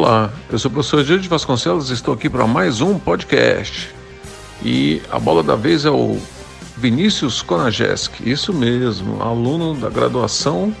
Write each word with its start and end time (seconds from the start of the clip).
Olá, 0.00 0.32
eu 0.48 0.56
sou 0.60 0.70
o 0.70 0.74
professor 0.74 1.02
Gil 1.02 1.18
de 1.18 1.28
Vasconcelos 1.28 1.90
e 1.90 1.92
estou 1.92 2.14
aqui 2.14 2.30
para 2.30 2.46
mais 2.46 2.80
um 2.80 3.00
podcast. 3.00 3.92
E 4.62 5.02
a 5.10 5.18
bola 5.18 5.42
da 5.42 5.56
vez 5.56 5.84
é 5.84 5.90
o 5.90 6.20
Vinícius 6.76 7.42
Konajeski, 7.42 8.30
isso 8.30 8.54
mesmo, 8.54 9.20
aluno 9.20 9.74
da 9.74 9.90
graduação 9.90 10.72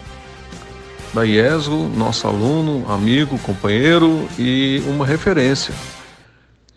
da 1.12 1.26
IESGO, 1.26 1.90
nosso 1.96 2.28
aluno, 2.28 2.88
amigo, 2.88 3.36
companheiro 3.40 4.28
e 4.38 4.84
uma 4.86 5.04
referência. 5.04 5.74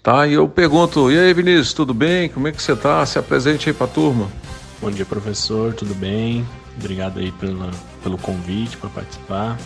Tá, 0.01 0.25
e 0.25 0.33
eu 0.33 0.49
pergunto, 0.49 1.11
e 1.11 1.19
aí 1.19 1.31
Vinícius, 1.35 1.73
tudo 1.73 1.93
bem? 1.93 2.27
Como 2.27 2.47
é 2.47 2.51
que 2.51 2.59
você 2.59 2.75
tá? 2.75 3.05
Se 3.05 3.19
apresente 3.19 3.69
aí 3.69 3.73
para 3.75 3.85
a 3.85 3.89
turma. 3.89 4.27
Bom 4.81 4.89
dia, 4.89 5.05
professor, 5.05 5.75
tudo 5.75 5.93
bem? 5.93 6.43
Obrigado 6.75 7.19
aí 7.19 7.31
pelo, 7.33 7.69
pelo 8.01 8.17
convite 8.17 8.77
para 8.77 8.89
participar. 8.89 9.59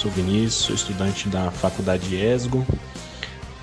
Sou 0.00 0.10
Vinícius, 0.10 0.54
sou 0.54 0.74
estudante 0.74 1.28
da 1.28 1.50
Faculdade 1.50 2.16
ESGO, 2.16 2.66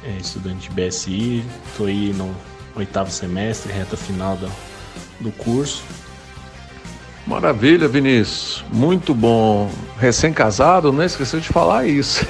é, 0.04 0.18
estudante 0.22 0.70
de 0.70 0.76
BSI, 0.76 1.44
estou 1.66 1.88
aí 1.88 2.13
no 2.13 2.30
oitavo 2.76 3.10
semestre, 3.10 3.73
reta 3.73 3.98
final 3.98 4.38
do, 4.38 4.48
do 5.20 5.32
curso. 5.32 5.82
Maravilha, 7.26 7.88
Vinícius. 7.88 8.63
Muito 8.72 9.16
bom. 9.16 9.72
Recém-casado, 9.98 10.94
né? 10.94 11.08
Esqueceu 11.08 11.40
de 11.40 11.48
falar 11.48 11.88
isso. 11.88 12.23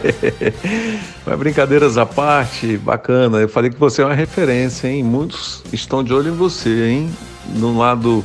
Mas 1.24 1.38
brincadeiras 1.38 1.96
à 1.96 2.04
parte, 2.04 2.76
bacana. 2.76 3.38
Eu 3.38 3.48
falei 3.48 3.70
que 3.70 3.80
você 3.80 4.02
é 4.02 4.04
uma 4.04 4.14
referência, 4.14 4.88
hein? 4.88 5.02
Muitos 5.02 5.64
estão 5.72 6.04
de 6.04 6.12
olho 6.12 6.34
em 6.34 6.36
você, 6.36 6.88
hein? 6.88 7.10
No 7.54 7.78
lado, 7.78 8.22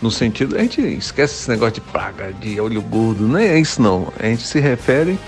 no 0.00 0.10
sentido. 0.10 0.56
A 0.56 0.60
gente 0.60 0.80
esquece 0.80 1.34
esse 1.34 1.50
negócio 1.50 1.74
de 1.74 1.80
praga, 1.80 2.32
de 2.32 2.60
olho 2.60 2.82
gordo. 2.82 3.26
Não 3.26 3.38
é 3.38 3.58
isso, 3.58 3.80
não. 3.80 4.12
A 4.18 4.26
gente 4.26 4.42
se 4.42 4.60
refere 4.60 5.18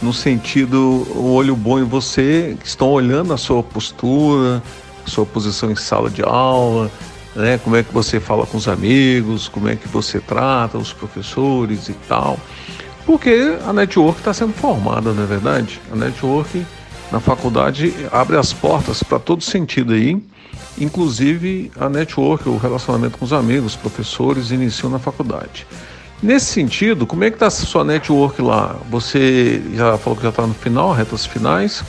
no 0.00 0.12
sentido, 0.12 1.06
o 1.14 1.32
olho 1.32 1.56
bom 1.56 1.78
em 1.78 1.84
você, 1.84 2.56
que 2.60 2.66
estão 2.66 2.88
olhando 2.88 3.32
a 3.32 3.36
sua 3.36 3.62
postura, 3.62 4.62
a 5.04 5.10
sua 5.10 5.26
posição 5.26 5.70
em 5.70 5.76
sala 5.76 6.08
de 6.08 6.22
aula 6.22 6.90
né? 7.38 7.56
Como 7.58 7.76
é 7.76 7.82
que 7.82 7.94
você 7.94 8.18
fala 8.18 8.44
com 8.44 8.58
os 8.58 8.68
amigos, 8.68 9.48
como 9.48 9.68
é 9.68 9.76
que 9.76 9.88
você 9.88 10.20
trata 10.20 10.76
os 10.76 10.92
professores 10.92 11.88
e 11.88 11.94
tal. 12.08 12.38
Porque 13.06 13.56
a 13.66 13.72
network 13.72 14.18
está 14.18 14.34
sendo 14.34 14.52
formada, 14.52 15.12
não 15.12 15.22
é 15.22 15.26
verdade? 15.26 15.80
A 15.90 15.96
network 15.96 16.66
na 17.10 17.20
faculdade 17.20 17.94
abre 18.12 18.36
as 18.36 18.52
portas 18.52 19.02
para 19.02 19.18
todo 19.18 19.42
sentido 19.42 19.94
aí, 19.94 20.20
inclusive 20.80 21.70
a 21.78 21.88
network, 21.88 22.48
o 22.48 22.56
relacionamento 22.56 23.18
com 23.18 23.24
os 23.24 23.32
amigos, 23.32 23.76
professores, 23.76 24.50
iniciam 24.50 24.90
na 24.90 24.98
faculdade. 24.98 25.66
Nesse 26.22 26.46
sentido, 26.46 27.06
como 27.06 27.22
é 27.24 27.30
que 27.30 27.36
está 27.36 27.46
a 27.46 27.50
sua 27.50 27.84
network 27.84 28.42
lá? 28.42 28.76
Você 28.90 29.62
já 29.74 29.96
falou 29.98 30.16
que 30.16 30.22
já 30.22 30.30
está 30.30 30.46
no 30.46 30.54
final, 30.54 30.92
retas 30.92 31.24
finais, 31.24 31.84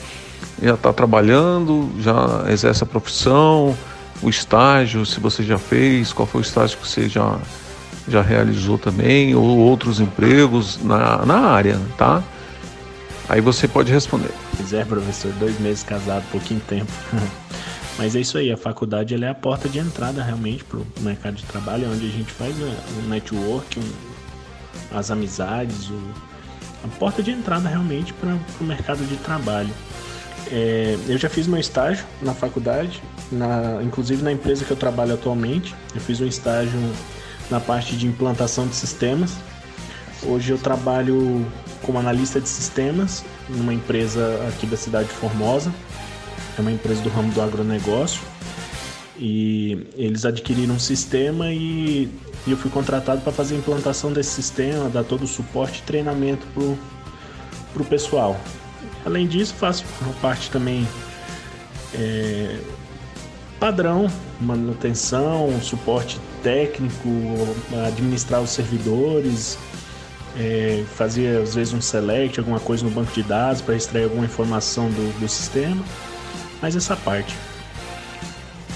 já 0.62 0.74
está 0.74 0.92
trabalhando, 0.92 1.90
já 1.98 2.44
exerce 2.48 2.84
a 2.84 2.86
profissão, 2.86 3.76
o 4.22 4.28
estágio, 4.28 5.04
se 5.04 5.18
você 5.18 5.42
já 5.42 5.58
fez, 5.58 6.12
qual 6.12 6.26
foi 6.26 6.40
o 6.40 6.42
estágio 6.42 6.78
que 6.78 6.86
você 6.86 7.08
já, 7.08 7.38
já 8.06 8.22
realizou 8.22 8.78
também, 8.78 9.34
ou 9.34 9.58
outros 9.58 9.98
empregos 9.98 10.78
na, 10.82 11.24
na 11.26 11.38
área, 11.40 11.80
tá? 11.96 12.22
Aí 13.28 13.40
você 13.40 13.66
pode 13.66 13.92
responder. 13.92 14.30
Pois 14.56 14.72
é, 14.72 14.84
professor, 14.84 15.32
dois 15.38 15.58
meses 15.58 15.82
casado, 15.82 16.24
pouquinho 16.30 16.60
tempo. 16.60 16.92
Mas 18.00 18.16
é 18.16 18.20
isso 18.20 18.38
aí, 18.38 18.50
a 18.50 18.56
faculdade 18.56 19.14
é 19.14 19.28
a 19.28 19.34
porta 19.34 19.68
de 19.68 19.78
entrada 19.78 20.22
realmente 20.22 20.64
para 20.64 20.78
o 20.78 20.86
mercado 21.00 21.34
de 21.34 21.44
trabalho, 21.44 21.86
onde 21.92 22.06
a 22.06 22.08
gente 22.08 22.32
faz 22.32 22.56
o 22.58 23.08
network, 23.10 23.78
um, 23.78 24.96
as 24.96 25.10
amizades, 25.10 25.90
o, 25.90 26.00
a 26.82 26.88
porta 26.98 27.22
de 27.22 27.30
entrada 27.30 27.68
realmente 27.68 28.14
para 28.14 28.38
o 28.58 28.64
mercado 28.64 29.04
de 29.04 29.16
trabalho. 29.18 29.68
É, 30.50 30.96
eu 31.08 31.18
já 31.18 31.28
fiz 31.28 31.46
meu 31.46 31.60
estágio 31.60 32.06
na 32.22 32.32
faculdade, 32.32 33.02
na, 33.30 33.82
inclusive 33.82 34.22
na 34.22 34.32
empresa 34.32 34.64
que 34.64 34.70
eu 34.70 34.78
trabalho 34.78 35.12
atualmente. 35.12 35.74
Eu 35.94 36.00
fiz 36.00 36.22
um 36.22 36.26
estágio 36.26 36.80
na 37.50 37.60
parte 37.60 37.98
de 37.98 38.06
implantação 38.06 38.66
de 38.66 38.76
sistemas. 38.76 39.36
Hoje 40.22 40.52
eu 40.52 40.56
trabalho 40.56 41.46
como 41.82 41.98
analista 41.98 42.40
de 42.40 42.48
sistemas 42.48 43.22
numa 43.46 43.74
empresa 43.74 44.40
aqui 44.48 44.64
da 44.64 44.78
cidade 44.78 45.08
de 45.08 45.14
Formosa. 45.16 45.70
É 46.60 46.62
uma 46.62 46.72
empresa 46.72 47.00
do 47.00 47.08
ramo 47.08 47.32
do 47.32 47.40
agronegócio. 47.40 48.20
E 49.18 49.86
eles 49.96 50.26
adquiriram 50.26 50.74
um 50.74 50.78
sistema 50.78 51.50
e, 51.50 52.10
e 52.46 52.50
eu 52.50 52.56
fui 52.56 52.70
contratado 52.70 53.22
para 53.22 53.32
fazer 53.32 53.54
a 53.54 53.58
implantação 53.58 54.12
desse 54.12 54.30
sistema, 54.30 54.90
dar 54.90 55.04
todo 55.04 55.24
o 55.24 55.26
suporte 55.26 55.78
e 55.78 55.82
treinamento 55.82 56.46
para 57.72 57.82
o 57.82 57.84
pessoal. 57.86 58.38
Além 59.06 59.26
disso, 59.26 59.54
faço 59.54 59.84
parte 60.20 60.50
também 60.50 60.86
é, 61.94 62.58
padrão, 63.58 64.06
manutenção, 64.38 65.58
suporte 65.62 66.20
técnico, 66.42 67.08
administrar 67.86 68.42
os 68.42 68.50
servidores, 68.50 69.58
é, 70.38 70.84
fazer 70.94 71.40
às 71.42 71.54
vezes 71.54 71.72
um 71.72 71.80
select, 71.80 72.38
alguma 72.38 72.60
coisa 72.60 72.84
no 72.84 72.90
banco 72.90 73.12
de 73.12 73.22
dados 73.22 73.62
para 73.62 73.74
extrair 73.74 74.04
alguma 74.04 74.26
informação 74.26 74.90
do, 74.90 75.20
do 75.20 75.28
sistema, 75.28 75.82
mas 76.60 76.76
essa 76.76 76.96
parte. 76.96 77.36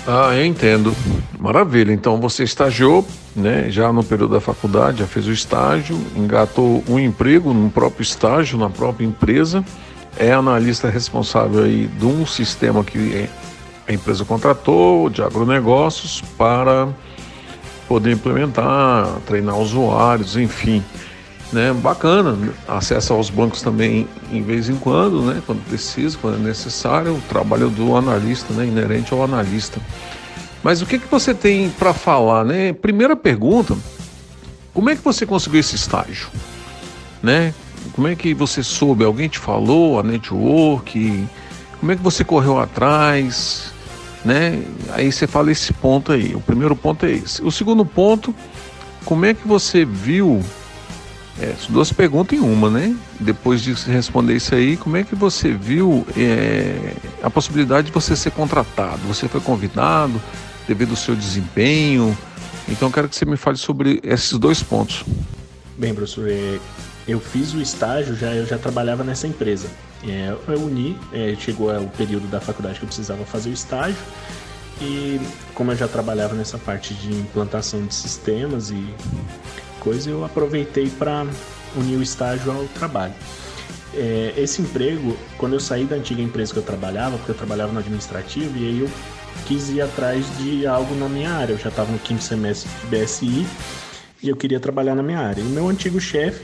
Ah, 0.07 0.35
eu 0.35 0.45
entendo. 0.45 0.95
Maravilha. 1.39 1.93
Então 1.93 2.21
você 2.21 2.45
estagiou, 2.45 3.07
né, 3.35 3.71
já 3.71 3.93
no 3.93 4.05
período 4.05 4.35
da 4.35 4.41
faculdade, 4.41 4.99
já 4.99 5.07
fez 5.07 5.27
o 5.27 5.33
estágio, 5.33 5.99
engatou 6.17 6.85
um 6.89 6.99
emprego 6.99 7.55
no 7.55 7.71
próprio 7.71 8.03
estágio, 8.03 8.59
na 8.59 8.69
própria 8.69 9.07
empresa 9.07 9.65
é 10.17 10.33
analista 10.33 10.89
responsável 10.89 11.65
aí 11.65 11.87
de 11.87 12.07
um 12.07 12.25
sistema 12.27 12.85
que 12.85 13.29
a 13.87 13.93
empresa 13.93 14.25
contratou 14.25 15.11
de 15.11 15.23
agronegócios 15.23 16.23
para 16.39 16.89
poder 17.89 18.13
implementar, 18.13 19.07
treinar 19.27 19.59
usuários, 19.59 20.37
enfim. 20.37 20.83
Né, 21.55 21.73
bacana, 21.73 22.37
acessa 22.67 23.15
aos 23.15 23.31
bancos 23.31 23.63
também 23.63 24.09
em 24.33 24.43
vez 24.43 24.69
em 24.69 24.75
quando, 24.75 25.23
né, 25.23 25.41
quando 25.47 25.65
precisa, 25.69 26.19
quando 26.21 26.35
é 26.35 26.49
necessário, 26.49 27.15
o 27.15 27.21
trabalho 27.29 27.71
do 27.71 27.97
analista, 27.97 28.53
né, 28.53 28.67
inerente 28.67 29.15
ao 29.15 29.23
analista. 29.23 29.81
Mas 30.65 30.83
o 30.83 30.87
que, 30.87 30.99
que 30.99 31.07
você 31.07 31.33
tem 31.33 31.71
para 31.71 31.95
falar? 31.95 32.45
Né? 32.45 32.73
Primeira 32.73 33.15
pergunta, 33.15 33.77
como 34.73 34.91
é 34.91 34.97
que 34.97 35.05
você 35.05 35.25
conseguiu 35.25 35.61
esse 35.61 35.77
estágio? 35.77 36.27
Né? 37.23 37.55
Como 37.93 38.09
é 38.09 38.17
que 38.17 38.35
você 38.35 38.61
soube? 38.61 39.05
Alguém 39.05 39.29
te 39.29 39.39
falou? 39.39 40.01
A 40.01 40.03
network? 40.03 41.29
Como 41.79 41.93
é 41.93 41.95
que 41.95 42.03
você 42.03 42.25
correu 42.25 42.59
atrás? 42.59 43.73
Né? 44.25 44.61
Aí 44.91 45.13
você 45.13 45.29
fala 45.29 45.53
esse 45.53 45.73
ponto 45.73 46.11
aí. 46.11 46.35
O 46.35 46.41
primeiro 46.41 46.75
ponto 46.75 47.07
é 47.07 47.13
esse. 47.13 47.45
O 47.45 47.53
segundo 47.53 47.85
ponto, 47.87 48.35
como 49.05 49.25
é 49.25 49.35
que 49.35 49.47
você 49.47 49.85
viu? 49.85 50.43
É, 51.41 51.53
duas 51.69 51.93
perguntas 51.93 52.39
em 52.39 52.41
uma, 52.41 52.71
né? 52.71 52.97
Depois 53.19 53.61
de 53.61 53.73
responder 53.73 54.37
isso 54.37 54.55
aí, 54.55 54.77
como 54.77 54.97
é 54.97 55.03
que 55.03 55.17
você 55.17 55.53
viu 55.53 56.07
é, 56.17 56.95
a 57.23 57.29
possibilidade 57.29 57.89
de 57.89 57.93
você 57.93 58.15
ser 58.15 58.31
contratado? 58.31 59.01
Você 59.09 59.27
foi 59.27 59.41
convidado 59.41 60.21
devido 60.69 60.91
ao 60.91 60.97
seu 60.97 61.17
desempenho? 61.17 62.17
Então, 62.69 62.91
quero 62.91 63.09
que 63.09 63.17
você 63.17 63.25
me 63.25 63.37
fale 63.37 63.59
sobre 63.59 64.01
esses 64.05 64.39
dois 64.39 64.63
pontos. 64.63 65.05
Bem, 65.77 65.93
professor, 65.93 66.29
é, 66.31 66.59
eu 67.07 67.19
fiz 67.19 67.53
o 67.53 67.61
estágio, 67.61 68.15
já 68.15 68.33
eu 68.33 68.47
já 68.47 68.57
trabalhava 68.57 69.03
nessa 69.03 69.27
empresa. 69.27 69.69
É, 70.07 70.35
eu 70.49 70.61
uni, 70.61 70.97
é, 71.13 71.35
chegou 71.39 71.71
o 71.77 71.89
período 71.89 72.29
da 72.29 72.41
faculdade 72.41 72.79
que 72.79 72.85
eu 72.85 72.89
precisava 72.89 73.25
fazer 73.25 73.51
o 73.51 73.53
estágio 73.53 73.97
e 74.81 75.21
como 75.55 75.73
eu 75.73 75.77
já 75.77 75.89
trabalhava 75.89 76.35
nessa 76.35 76.59
parte 76.59 76.95
de 76.95 77.13
implantação 77.13 77.85
de 77.87 77.95
sistemas 77.95 78.71
e 78.71 78.87
coisa, 79.85 80.11
eu 80.11 80.25
aproveitei 80.25 80.89
para 80.89 81.27
unir 81.77 81.97
o 81.97 82.03
estágio 82.03 82.51
ao 82.51 82.65
trabalho. 82.69 83.13
É, 83.95 84.35
esse 84.37 84.61
emprego, 84.61 85.17
quando 85.39 85.53
eu 85.53 85.61
saí 85.61 85.85
da 85.85 85.97
antiga 85.97 86.21
empresa 86.21 86.53
que 86.53 86.59
eu 86.59 86.65
trabalhava, 86.65 87.17
porque 87.19 87.31
eu 87.31 87.37
trabalhava 87.37 87.73
no 87.73 87.79
administrativo, 87.79 88.59
e 88.59 88.67
aí 88.67 88.81
eu 88.81 88.91
quis 89.47 89.69
ir 89.69 89.83
atrás 89.83 90.27
de 90.39 90.67
algo 90.67 90.95
na 90.95 91.09
minha 91.09 91.31
área. 91.31 91.53
Eu 91.53 91.59
já 91.59 91.69
estava 91.69 91.93
no 91.93 91.99
quinto 91.99 92.23
semestre 92.23 92.69
de 92.81 92.97
BSI 92.97 93.47
e 94.23 94.29
eu 94.29 94.37
queria 94.37 94.59
trabalhar 94.59 94.95
na 94.95 95.03
minha 95.03 95.21
área. 95.21 95.41
E 95.41 95.45
meu 95.45 95.69
antigo 95.69 96.01
chefe 96.01 96.43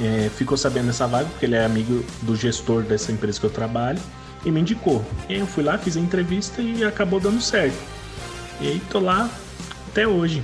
é, 0.00 0.28
ficou 0.36 0.56
sabendo 0.56 0.86
dessa 0.86 1.06
vaga, 1.06 1.26
porque 1.26 1.46
ele 1.46 1.54
é 1.54 1.64
amigo 1.64 2.04
do 2.22 2.34
gestor 2.34 2.82
dessa 2.82 3.12
empresa 3.12 3.38
que 3.38 3.46
eu 3.46 3.50
trabalho, 3.50 4.00
e 4.44 4.50
me 4.50 4.60
indicou. 4.60 5.04
E 5.28 5.38
eu 5.38 5.46
fui 5.46 5.62
lá, 5.62 5.78
fiz 5.78 5.96
a 5.96 6.00
entrevista 6.00 6.60
e 6.60 6.84
acabou 6.84 7.20
dando 7.20 7.40
certo. 7.40 7.78
E 8.60 8.68
aí 8.68 8.82
tô 8.90 8.98
lá 8.98 9.30
até 9.88 10.06
hoje. 10.06 10.42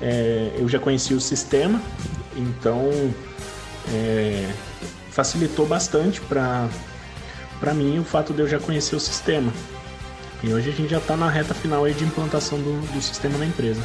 É, 0.00 0.52
eu 0.58 0.68
já 0.68 0.78
conheci 0.78 1.12
o 1.12 1.20
sistema, 1.20 1.80
então 2.36 2.90
é, 3.92 4.48
facilitou 5.10 5.66
bastante 5.66 6.20
para 6.20 7.74
mim 7.74 7.98
o 7.98 8.04
fato 8.04 8.32
de 8.32 8.40
eu 8.40 8.48
já 8.48 8.58
conhecer 8.58 8.96
o 8.96 9.00
sistema. 9.00 9.52
E 10.42 10.52
hoje 10.52 10.70
a 10.70 10.72
gente 10.72 10.88
já 10.88 10.98
está 10.98 11.16
na 11.16 11.28
reta 11.28 11.52
final 11.52 11.88
de 11.88 12.02
implantação 12.02 12.58
do, 12.58 12.80
do 12.92 13.02
sistema 13.02 13.36
na 13.36 13.44
empresa. 13.44 13.82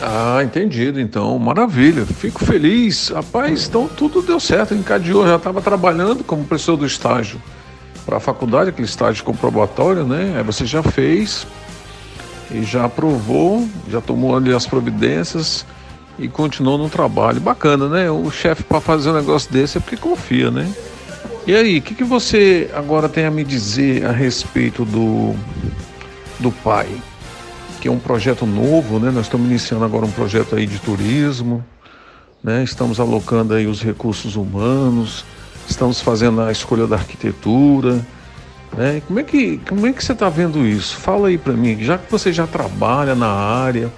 Ah, 0.00 0.42
entendido. 0.42 1.00
Então, 1.00 1.38
maravilha. 1.38 2.04
Fico 2.04 2.44
feliz. 2.44 3.10
Rapaz, 3.10 3.68
então 3.68 3.86
tudo 3.86 4.20
deu 4.20 4.40
certo. 4.40 4.74
Encadeou. 4.74 5.24
Já 5.24 5.36
estava 5.36 5.62
trabalhando 5.62 6.24
como 6.24 6.44
professor 6.44 6.76
do 6.76 6.84
estágio 6.84 7.40
para 8.04 8.16
a 8.16 8.20
faculdade, 8.20 8.70
aquele 8.70 8.88
estágio 8.88 9.22
comprobatório, 9.22 10.04
né? 10.04 10.34
Aí 10.36 10.42
você 10.42 10.66
já 10.66 10.82
fez 10.82 11.46
e 12.52 12.62
já 12.64 12.84
aprovou, 12.84 13.66
já 13.88 14.00
tomou 14.00 14.36
ali 14.36 14.52
as 14.52 14.66
providências 14.66 15.64
e 16.18 16.28
continuou 16.28 16.78
no 16.78 16.88
trabalho. 16.88 17.40
Bacana, 17.40 17.88
né? 17.88 18.10
O 18.10 18.30
chefe 18.30 18.62
para 18.62 18.80
fazer 18.80 19.10
um 19.10 19.14
negócio 19.14 19.52
desse 19.52 19.78
é 19.78 19.80
porque 19.80 19.96
confia, 19.96 20.50
né? 20.50 20.70
E 21.46 21.54
aí, 21.54 21.78
o 21.78 21.82
que, 21.82 21.94
que 21.94 22.04
você 22.04 22.70
agora 22.74 23.08
tem 23.08 23.24
a 23.24 23.30
me 23.30 23.42
dizer 23.42 24.04
a 24.04 24.12
respeito 24.12 24.84
do, 24.84 25.34
do 26.38 26.52
pai? 26.52 26.88
que 27.82 27.88
é 27.88 27.90
um 27.90 27.98
projeto 27.98 28.46
novo, 28.46 29.00
né? 29.00 29.10
Nós 29.10 29.26
estamos 29.26 29.44
iniciando 29.50 29.84
agora 29.84 30.06
um 30.06 30.10
projeto 30.12 30.54
aí 30.54 30.66
de 30.66 30.78
turismo, 30.78 31.64
né? 32.40 32.62
Estamos 32.62 33.00
alocando 33.00 33.54
aí 33.54 33.66
os 33.66 33.82
recursos 33.82 34.36
humanos, 34.36 35.24
estamos 35.68 36.00
fazendo 36.00 36.42
a 36.42 36.52
escolha 36.52 36.86
da 36.86 36.94
arquitetura, 36.94 38.06
né? 38.76 39.02
Como 39.06 39.20
é 39.20 39.22
que 39.22 39.58
como 39.68 39.86
é 39.86 39.92
que 39.92 40.02
você 40.02 40.12
está 40.12 40.28
vendo 40.28 40.66
isso? 40.66 40.96
Fala 40.96 41.28
aí 41.28 41.38
para 41.38 41.52
mim, 41.52 41.78
já 41.80 41.98
que 41.98 42.10
você 42.10 42.32
já 42.32 42.46
trabalha 42.46 43.14
na 43.14 43.28
área. 43.28 43.92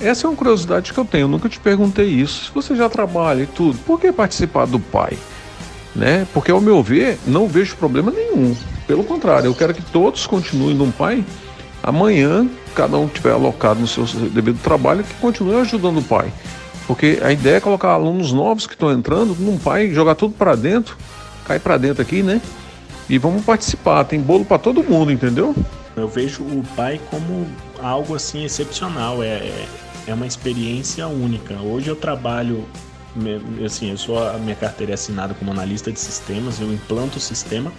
Essa 0.00 0.26
é 0.26 0.30
uma 0.30 0.36
curiosidade 0.36 0.92
que 0.92 0.98
eu 0.98 1.04
tenho, 1.04 1.24
eu 1.24 1.28
nunca 1.28 1.48
te 1.48 1.60
perguntei 1.60 2.06
isso. 2.06 2.46
Se 2.46 2.50
você 2.52 2.74
já 2.74 2.88
trabalha 2.88 3.42
e 3.42 3.46
tudo, 3.46 3.78
por 3.80 4.00
que 4.00 4.10
participar 4.10 4.66
do 4.66 4.80
pai? 4.80 5.16
Né? 5.94 6.26
Porque 6.32 6.50
ao 6.50 6.60
meu 6.60 6.82
ver, 6.82 7.18
não 7.26 7.46
vejo 7.46 7.76
problema 7.76 8.10
nenhum. 8.10 8.56
Pelo 8.86 9.04
contrário, 9.04 9.46
eu 9.46 9.54
quero 9.54 9.72
que 9.72 9.82
todos 9.82 10.26
continuem 10.26 10.74
no 10.74 10.90
pai. 10.90 11.24
Amanhã 11.82 12.48
cada 12.74 12.96
um 12.96 13.06
tiver 13.06 13.32
alocado 13.32 13.80
no 13.80 13.86
seu 13.86 14.04
devido 14.04 14.58
trabalho, 14.62 15.04
que 15.04 15.14
continue 15.14 15.56
ajudando 15.56 15.98
o 15.98 16.02
pai. 16.02 16.32
Porque 16.86 17.20
a 17.22 17.32
ideia 17.32 17.56
é 17.56 17.60
colocar 17.60 17.90
alunos 17.90 18.32
novos 18.32 18.66
que 18.66 18.74
estão 18.74 18.90
entrando 18.90 19.36
num 19.38 19.58
pai, 19.58 19.90
jogar 19.92 20.14
tudo 20.14 20.34
para 20.34 20.54
dentro, 20.56 20.96
cai 21.46 21.58
para 21.58 21.76
dentro 21.76 22.02
aqui, 22.02 22.22
né? 22.22 22.40
E 23.12 23.18
vamos 23.18 23.44
participar, 23.44 24.04
tem 24.04 24.18
bolo 24.18 24.42
para 24.42 24.56
todo 24.56 24.82
mundo, 24.82 25.12
entendeu? 25.12 25.54
Eu 25.94 26.08
vejo 26.08 26.42
o 26.44 26.64
pai 26.74 26.98
como 27.10 27.46
algo 27.78 28.14
assim 28.14 28.42
excepcional, 28.42 29.22
é, 29.22 29.26
é, 29.26 29.66
é 30.06 30.14
uma 30.14 30.26
experiência 30.26 31.06
única. 31.06 31.60
Hoje 31.60 31.88
eu 31.88 31.94
trabalho, 31.94 32.66
assim, 33.66 33.90
eu 33.90 33.98
sou 33.98 34.26
a 34.26 34.38
minha 34.38 34.56
carteira 34.56 34.92
é 34.92 34.94
assinada 34.94 35.34
como 35.34 35.50
analista 35.50 35.92
de 35.92 36.00
sistemas, 36.00 36.58
eu 36.58 36.72
implanto 36.72 37.18
o 37.18 37.20
sistema, 37.20 37.70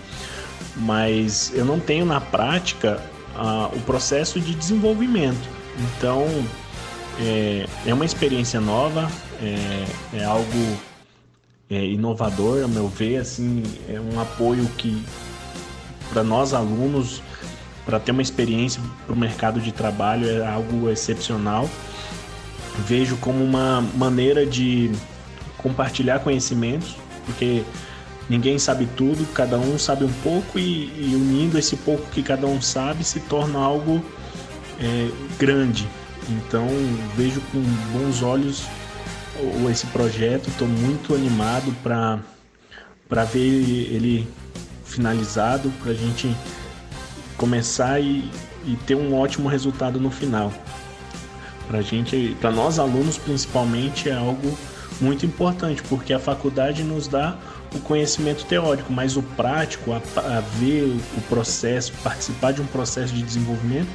mas 0.76 1.52
eu 1.56 1.66
não 1.66 1.80
tenho 1.80 2.06
na 2.06 2.22
prática 2.22 3.02
o 3.76 3.80
processo 3.88 4.40
de 4.40 4.54
desenvolvimento. 4.54 5.50
Então, 5.98 6.28
é, 7.20 7.66
é 7.88 7.92
uma 7.92 8.06
experiência 8.06 8.62
nova, 8.62 9.10
é, 9.42 9.86
é 10.14 10.24
algo 10.24 10.78
é, 11.74 11.86
inovador, 11.86 12.64
a 12.64 12.68
meu 12.68 12.88
ver, 12.88 13.18
assim, 13.18 13.64
é 13.90 14.00
um 14.00 14.20
apoio 14.20 14.66
que 14.78 15.04
para 16.12 16.24
nós 16.24 16.54
alunos, 16.54 17.24
para 17.84 18.00
ter 18.00 18.12
uma 18.12 18.22
experiência 18.22 18.80
para 19.06 19.14
o 19.14 19.18
mercado 19.18 19.60
de 19.60 19.72
trabalho 19.72 20.30
é 20.30 20.46
algo 20.46 20.90
excepcional. 20.90 21.68
Vejo 22.86 23.18
como 23.18 23.44
uma 23.44 23.82
maneira 23.96 24.46
de 24.46 24.92
compartilhar 25.58 26.20
conhecimentos, 26.20 26.96
porque 27.26 27.64
ninguém 28.30 28.60
sabe 28.60 28.88
tudo, 28.96 29.26
cada 29.34 29.58
um 29.58 29.78
sabe 29.80 30.06
um 30.06 30.14
pouco 30.22 30.60
e, 30.60 30.92
e 30.96 31.16
unindo 31.16 31.58
esse 31.58 31.76
pouco 31.78 32.06
que 32.12 32.22
cada 32.22 32.46
um 32.46 32.62
sabe 32.62 33.04
se 33.04 33.20
torna 33.22 33.58
algo 33.58 34.04
é, 34.80 35.10
grande. 35.40 35.88
Então 36.30 36.68
vejo 37.18 37.42
com 37.52 37.62
bons 37.98 38.22
olhos 38.22 38.64
esse 39.70 39.86
projeto, 39.88 40.50
estou 40.50 40.68
muito 40.68 41.16
animado 41.16 41.74
para 41.84 43.24
ver 43.26 43.40
ele 43.40 44.28
finalizado, 44.86 45.72
para 45.82 45.92
a 45.92 45.96
gente 45.96 46.36
começar 47.38 48.00
e, 48.00 48.30
e 48.66 48.78
ter 48.86 48.96
um 48.96 49.16
ótimo 49.16 49.50
resultado 49.50 50.00
no 50.00 50.12
final. 50.12 50.54
Para 51.68 51.82
gente, 51.82 52.38
para 52.40 52.52
nós 52.52 52.78
alunos 52.78 53.18
principalmente 53.18 54.10
é 54.10 54.14
algo 54.14 54.58
muito 55.02 55.26
importante, 55.26 55.82
porque 55.84 56.14
a 56.14 56.20
faculdade 56.20 56.84
nos 56.84 57.08
dá 57.08 57.38
o 57.74 57.80
conhecimento 57.80 58.46
teórico, 58.46 58.94
mas 58.94 59.18
o 59.18 59.24
prático, 59.24 59.92
a, 59.92 59.98
a 59.98 60.42
ver 60.60 60.84
o 61.18 61.22
processo, 61.28 61.92
participar 62.04 62.54
de 62.54 62.62
um 62.62 62.68
processo 62.68 63.14
de 63.14 63.24
desenvolvimento, 63.24 63.90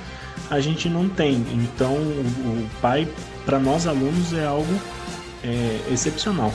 a 0.50 0.58
gente 0.60 0.88
não 0.88 1.08
tem. 1.08 1.34
Então, 1.52 1.92
o, 1.94 2.64
o 2.64 2.70
pai, 2.80 3.06
para 3.44 3.58
nós 3.58 3.86
alunos, 3.86 4.32
é 4.32 4.44
algo 4.44 4.72
é, 5.44 5.80
excepcional. 5.92 6.52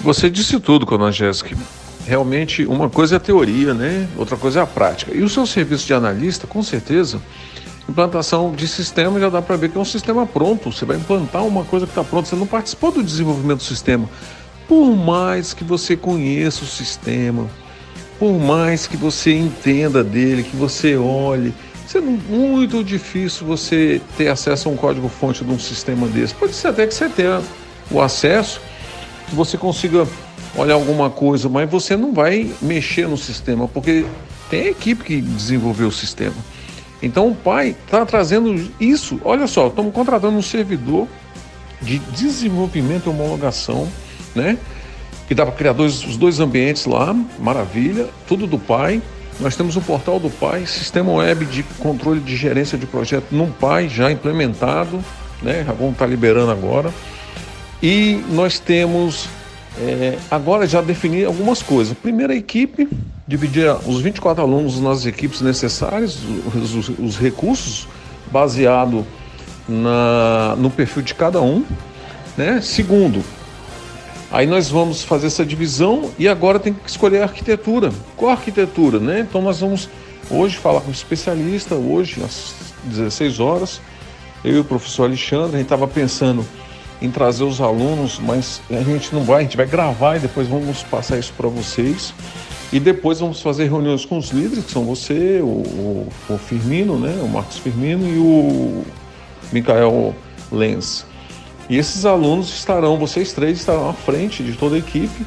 Você 0.00 0.30
disse 0.30 0.58
tudo, 0.58 0.86
Conan 0.86 1.12
Jéssica. 1.12 1.56
Realmente, 2.06 2.64
uma 2.64 2.88
coisa 2.88 3.16
é 3.16 3.18
a 3.18 3.20
teoria, 3.20 3.74
né? 3.74 4.08
Outra 4.16 4.36
coisa 4.36 4.60
é 4.60 4.62
a 4.62 4.66
prática. 4.66 5.14
E 5.14 5.22
o 5.22 5.28
seu 5.28 5.46
serviço 5.46 5.86
de 5.86 5.92
analista, 5.92 6.46
com 6.46 6.62
certeza, 6.62 7.20
implantação 7.88 8.52
de 8.52 8.66
sistema 8.66 9.20
já 9.20 9.28
dá 9.28 9.42
para 9.42 9.56
ver 9.56 9.70
que 9.70 9.76
é 9.76 9.80
um 9.80 9.84
sistema 9.84 10.26
pronto. 10.26 10.72
Você 10.72 10.84
vai 10.84 10.96
implantar 10.96 11.44
uma 11.44 11.64
coisa 11.64 11.86
que 11.86 11.92
está 11.92 12.02
pronta. 12.02 12.28
Você 12.28 12.36
não 12.36 12.46
participou 12.46 12.90
do 12.90 13.02
desenvolvimento 13.02 13.58
do 13.58 13.64
sistema. 13.64 14.08
Por 14.66 14.96
mais 14.96 15.52
que 15.52 15.64
você 15.64 15.96
conheça 15.96 16.64
o 16.64 16.66
sistema, 16.66 17.46
por 18.18 18.38
mais 18.38 18.86
que 18.86 18.96
você 18.96 19.32
entenda 19.32 20.02
dele, 20.02 20.42
que 20.42 20.56
você 20.56 20.96
olhe, 20.96 21.52
é 21.98 22.00
muito 22.00 22.84
difícil 22.84 23.46
você 23.46 24.00
ter 24.16 24.28
acesso 24.28 24.68
a 24.68 24.72
um 24.72 24.76
código-fonte 24.76 25.44
de 25.44 25.50
um 25.50 25.58
sistema 25.58 26.06
desse. 26.06 26.34
Pode 26.34 26.54
ser 26.54 26.68
até 26.68 26.86
que 26.86 26.94
você 26.94 27.08
tenha 27.08 27.42
o 27.90 28.00
acesso, 28.00 28.60
que 29.28 29.34
você 29.34 29.56
consiga 29.56 30.06
olhar 30.56 30.74
alguma 30.74 31.10
coisa, 31.10 31.48
mas 31.48 31.70
você 31.70 31.96
não 31.96 32.12
vai 32.12 32.50
mexer 32.60 33.08
no 33.08 33.16
sistema, 33.16 33.68
porque 33.68 34.04
tem 34.48 34.62
a 34.62 34.70
equipe 34.70 35.04
que 35.04 35.20
desenvolveu 35.20 35.88
o 35.88 35.92
sistema. 35.92 36.36
Então 37.02 37.28
o 37.28 37.34
pai 37.34 37.76
está 37.84 38.04
trazendo 38.04 38.70
isso. 38.78 39.20
Olha 39.24 39.46
só, 39.46 39.68
estamos 39.68 39.92
contratando 39.92 40.36
um 40.36 40.42
servidor 40.42 41.08
de 41.80 41.98
desenvolvimento 41.98 43.06
e 43.06 43.08
homologação 43.08 43.88
né? 44.34 44.58
Que 45.26 45.34
dá 45.34 45.44
para 45.44 45.54
criar 45.54 45.72
dois, 45.72 46.04
os 46.04 46.16
dois 46.16 46.40
ambientes 46.40 46.86
lá, 46.86 47.14
maravilha, 47.38 48.08
tudo 48.26 48.46
do 48.46 48.58
Pai. 48.58 49.00
Nós 49.40 49.56
temos 49.56 49.74
o 49.74 49.80
portal 49.80 50.20
do 50.20 50.28
Pai, 50.28 50.66
sistema 50.66 51.10
web 51.12 51.46
de 51.46 51.62
controle 51.62 52.20
de 52.20 52.36
gerência 52.36 52.76
de 52.76 52.86
projeto 52.86 53.28
no 53.32 53.46
Pai 53.46 53.88
já 53.88 54.12
implementado, 54.12 55.02
né? 55.42 55.64
Já 55.64 55.72
vamos 55.72 55.92
estar 55.92 56.04
tá 56.04 56.10
liberando 56.10 56.50
agora. 56.50 56.92
E 57.82 58.22
nós 58.28 58.58
temos 58.58 59.28
é, 59.78 60.18
agora 60.30 60.66
já 60.66 60.82
definir 60.82 61.24
algumas 61.24 61.62
coisas. 61.62 61.96
Primeira 61.96 62.34
equipe, 62.34 62.86
dividir 63.26 63.74
os 63.86 64.02
24 64.02 64.42
alunos 64.42 64.78
nas 64.78 65.06
equipes 65.06 65.40
necessárias, 65.40 66.18
os, 66.54 66.74
os, 66.74 66.88
os 66.98 67.16
recursos 67.16 67.88
baseado 68.30 69.06
na, 69.66 70.54
no 70.58 70.68
perfil 70.68 71.02
de 71.02 71.14
cada 71.14 71.40
um. 71.40 71.64
Né? 72.36 72.60
Segundo, 72.60 73.24
Aí 74.30 74.46
nós 74.46 74.68
vamos 74.68 75.02
fazer 75.02 75.26
essa 75.26 75.44
divisão 75.44 76.10
e 76.18 76.28
agora 76.28 76.60
tem 76.60 76.72
que 76.72 76.88
escolher 76.88 77.20
a 77.20 77.24
arquitetura. 77.24 77.92
Qual 78.16 78.30
a 78.30 78.34
arquitetura, 78.34 79.00
né? 79.00 79.20
Então 79.20 79.42
nós 79.42 79.60
vamos 79.60 79.88
hoje 80.30 80.56
falar 80.56 80.80
com 80.80 80.88
um 80.88 80.92
especialista, 80.92 81.74
hoje 81.74 82.22
às 82.22 82.54
16 82.84 83.40
horas. 83.40 83.80
Eu 84.44 84.56
e 84.56 84.58
o 84.60 84.64
professor 84.64 85.04
Alexandre, 85.04 85.56
a 85.56 85.58
gente 85.58 85.66
estava 85.66 85.88
pensando 85.88 86.46
em 87.02 87.10
trazer 87.10 87.44
os 87.44 87.60
alunos, 87.60 88.20
mas 88.20 88.60
a 88.70 88.82
gente 88.82 89.12
não 89.14 89.24
vai, 89.24 89.40
a 89.40 89.42
gente 89.42 89.56
vai 89.56 89.66
gravar 89.66 90.16
e 90.16 90.20
depois 90.20 90.46
vamos 90.46 90.82
passar 90.84 91.18
isso 91.18 91.32
para 91.36 91.48
vocês. 91.48 92.14
E 92.72 92.78
depois 92.78 93.18
vamos 93.18 93.42
fazer 93.42 93.64
reuniões 93.64 94.04
com 94.04 94.16
os 94.16 94.30
líderes, 94.30 94.64
que 94.64 94.70
são 94.70 94.84
você, 94.84 95.40
o, 95.42 96.06
o, 96.28 96.38
Firmino, 96.38 96.98
né? 97.00 97.20
O 97.20 97.28
Marcos 97.28 97.58
Firmino 97.58 98.06
e 98.06 98.16
o 98.16 98.84
Michael 99.52 100.14
Lenz. 100.52 101.04
E 101.70 101.78
esses 101.78 102.04
alunos 102.04 102.52
estarão, 102.52 102.98
vocês 102.98 103.32
três 103.32 103.60
estarão 103.60 103.88
à 103.88 103.92
frente 103.92 104.42
de 104.42 104.54
toda 104.54 104.74
a 104.74 104.78
equipe, 104.80 105.24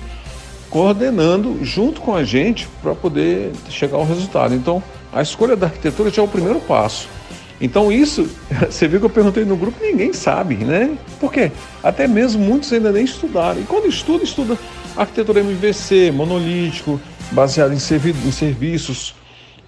coordenando 0.69 1.63
junto 1.63 2.01
com 2.01 2.13
a 2.13 2.25
gente 2.25 2.67
para 2.81 2.93
poder 2.93 3.53
chegar 3.69 3.95
ao 3.95 4.05
resultado. 4.05 4.53
Então, 4.53 4.83
a 5.13 5.21
escolha 5.21 5.55
da 5.55 5.67
arquitetura 5.67 6.09
já 6.09 6.21
é 6.21 6.25
o 6.25 6.27
primeiro 6.27 6.59
passo. 6.59 7.07
Então, 7.61 7.89
isso, 7.89 8.29
você 8.69 8.89
viu 8.89 8.99
que 8.99 9.05
eu 9.05 9.09
perguntei 9.09 9.45
no 9.45 9.55
grupo, 9.55 9.81
ninguém 9.81 10.11
sabe, 10.11 10.55
né? 10.55 10.97
Por 11.17 11.31
quê? 11.31 11.49
Até 11.81 12.09
mesmo 12.09 12.43
muitos 12.43 12.73
ainda 12.73 12.91
nem 12.91 13.05
estudaram. 13.05 13.61
E 13.61 13.63
quando 13.63 13.87
estuda, 13.87 14.25
estuda 14.25 14.59
arquitetura 14.97 15.39
MVC, 15.39 16.11
monolítico, 16.11 16.99
baseado 17.31 17.71
em, 17.71 17.79
servi 17.79 18.13
em 18.27 18.31
serviços. 18.33 19.15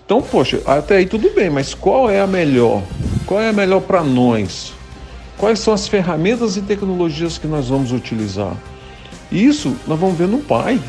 Então, 0.05 0.22
poxa, 0.22 0.62
até 0.65 0.98
aí 0.98 1.05
tudo 1.05 1.29
bem, 1.34 1.50
mas 1.50 1.74
qual 1.74 2.10
é 2.10 2.20
a 2.20 2.27
melhor? 2.27 2.84
Qual 3.25 3.39
é 3.39 3.48
a 3.48 3.53
melhor 3.53 3.79
para 3.79 4.03
nós? 4.03 4.75
Quais 5.38 5.60
são 5.60 5.74
as 5.74 5.88
ferramentas 5.88 6.58
e 6.58 6.62
tecnologias 6.62 7.38
que 7.38 7.48
nós 7.48 7.70
vamos 7.70 7.92
utilizar? 7.92 8.56
Isso 9.32 9.75
nós 9.88 10.00
vamos 10.00 10.18
ver 10.18 10.27
no 10.27 10.39
Pai, 10.39 10.80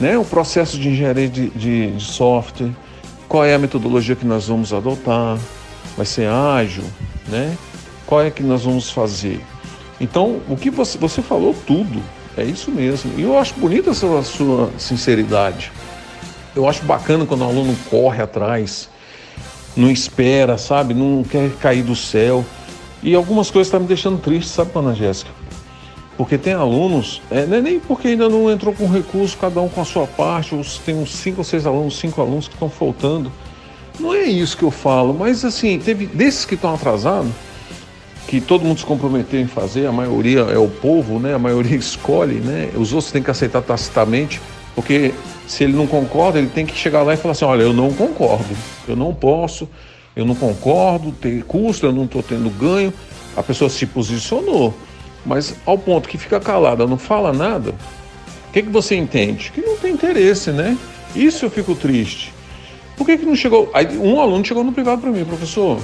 né? 0.00 0.18
O 0.18 0.24
processo 0.24 0.78
de 0.78 0.88
engenharia 0.88 1.28
de, 1.28 1.50
de, 1.50 1.90
de 1.92 2.02
software, 2.02 2.70
qual 3.28 3.44
é 3.44 3.54
a 3.54 3.58
metodologia 3.58 4.16
que 4.16 4.26
nós 4.26 4.48
vamos 4.48 4.72
adotar, 4.72 5.38
vai 5.96 6.06
ser 6.06 6.28
ágil, 6.28 6.84
né? 7.28 7.56
qual 8.12 8.20
é 8.20 8.30
que 8.30 8.42
nós 8.42 8.64
vamos 8.64 8.90
fazer? 8.90 9.40
Então, 9.98 10.42
o 10.46 10.54
que 10.54 10.68
você, 10.68 10.98
você 10.98 11.22
falou 11.22 11.56
tudo, 11.66 12.02
é 12.36 12.44
isso 12.44 12.70
mesmo. 12.70 13.10
E 13.16 13.22
eu 13.22 13.38
acho 13.38 13.54
bonita 13.54 13.88
essa 13.88 14.22
sua 14.22 14.70
sinceridade. 14.76 15.72
Eu 16.54 16.68
acho 16.68 16.84
bacana 16.84 17.24
quando 17.24 17.40
o 17.40 17.44
aluno 17.44 17.74
corre 17.88 18.22
atrás, 18.22 18.90
não 19.74 19.90
espera, 19.90 20.58
sabe? 20.58 20.92
Não 20.92 21.22
quer 21.22 21.52
cair 21.52 21.82
do 21.82 21.96
céu. 21.96 22.44
E 23.02 23.14
algumas 23.14 23.50
coisas 23.50 23.66
estão 23.66 23.80
tá 23.80 23.82
me 23.82 23.88
deixando 23.88 24.18
triste, 24.18 24.48
sabe, 24.48 24.70
Ana 24.74 24.94
Jéssica? 24.94 25.30
Porque 26.16 26.38
tem 26.38 26.52
alunos, 26.52 27.20
é, 27.30 27.40
é 27.40 27.60
nem 27.60 27.80
porque 27.80 28.08
ainda 28.08 28.28
não 28.28 28.50
entrou 28.50 28.72
com 28.72 28.86
recurso, 28.86 29.36
cada 29.36 29.60
um 29.60 29.68
com 29.68 29.80
a 29.80 29.84
sua 29.84 30.06
parte, 30.06 30.54
ou 30.54 30.62
tem 30.84 30.94
uns 30.94 31.12
cinco 31.12 31.38
ou 31.38 31.44
seis 31.44 31.66
alunos, 31.66 31.98
cinco 31.98 32.20
alunos 32.20 32.46
que 32.46 32.54
estão 32.54 32.68
faltando. 32.68 33.32
Não 33.98 34.14
é 34.14 34.24
isso 34.24 34.56
que 34.56 34.62
eu 34.62 34.70
falo, 34.70 35.12
mas 35.12 35.44
assim, 35.44 35.78
teve 35.78 36.06
desses 36.06 36.44
que 36.44 36.54
estão 36.54 36.72
atrasados, 36.74 37.30
que 38.28 38.40
todo 38.40 38.64
mundo 38.64 38.78
se 38.78 38.86
comprometeu 38.86 39.40
em 39.40 39.46
fazer, 39.46 39.86
a 39.86 39.92
maioria 39.92 40.40
é 40.40 40.58
o 40.58 40.68
povo, 40.68 41.18
né? 41.18 41.34
A 41.34 41.38
maioria 41.38 41.76
escolhe, 41.76 42.36
né? 42.36 42.70
Os 42.76 42.92
outros 42.92 43.10
têm 43.10 43.22
que 43.22 43.30
aceitar 43.30 43.62
tacitamente, 43.62 44.40
porque 44.74 45.12
se 45.46 45.64
ele 45.64 45.72
não 45.72 45.86
concorda, 45.86 46.38
ele 46.38 46.48
tem 46.48 46.64
que 46.64 46.76
chegar 46.76 47.02
lá 47.02 47.14
e 47.14 47.16
falar 47.16 47.32
assim: 47.32 47.44
olha, 47.44 47.62
eu 47.62 47.72
não 47.72 47.92
concordo, 47.92 48.56
eu 48.86 48.96
não 48.96 49.12
posso, 49.12 49.68
eu 50.14 50.24
não 50.24 50.34
concordo, 50.34 51.12
tem 51.12 51.40
custo, 51.40 51.86
eu 51.86 51.92
não 51.92 52.04
estou 52.04 52.22
tendo 52.22 52.50
ganho. 52.50 52.92
A 53.36 53.42
pessoa 53.42 53.70
se 53.70 53.86
posicionou, 53.86 54.74
mas 55.24 55.54
ao 55.64 55.78
ponto 55.78 56.08
que 56.08 56.18
fica 56.18 56.38
calada, 56.38 56.86
não 56.86 56.98
fala 56.98 57.32
nada, 57.32 57.70
o 58.48 58.52
que, 58.52 58.62
que 58.62 58.68
você 58.68 58.94
entende? 58.94 59.50
Que 59.50 59.62
não 59.62 59.76
tem 59.76 59.94
interesse, 59.94 60.50
né? 60.50 60.76
Isso 61.16 61.46
eu 61.46 61.50
fico 61.50 61.74
triste. 61.74 62.32
Por 62.96 63.06
que, 63.06 63.16
que 63.16 63.24
não 63.24 63.34
chegou? 63.34 63.70
Aí 63.72 63.96
um 63.96 64.20
aluno 64.20 64.44
chegou 64.44 64.62
no 64.62 64.72
privado 64.72 65.00
para 65.00 65.10
mim, 65.10 65.24
professor. 65.24 65.80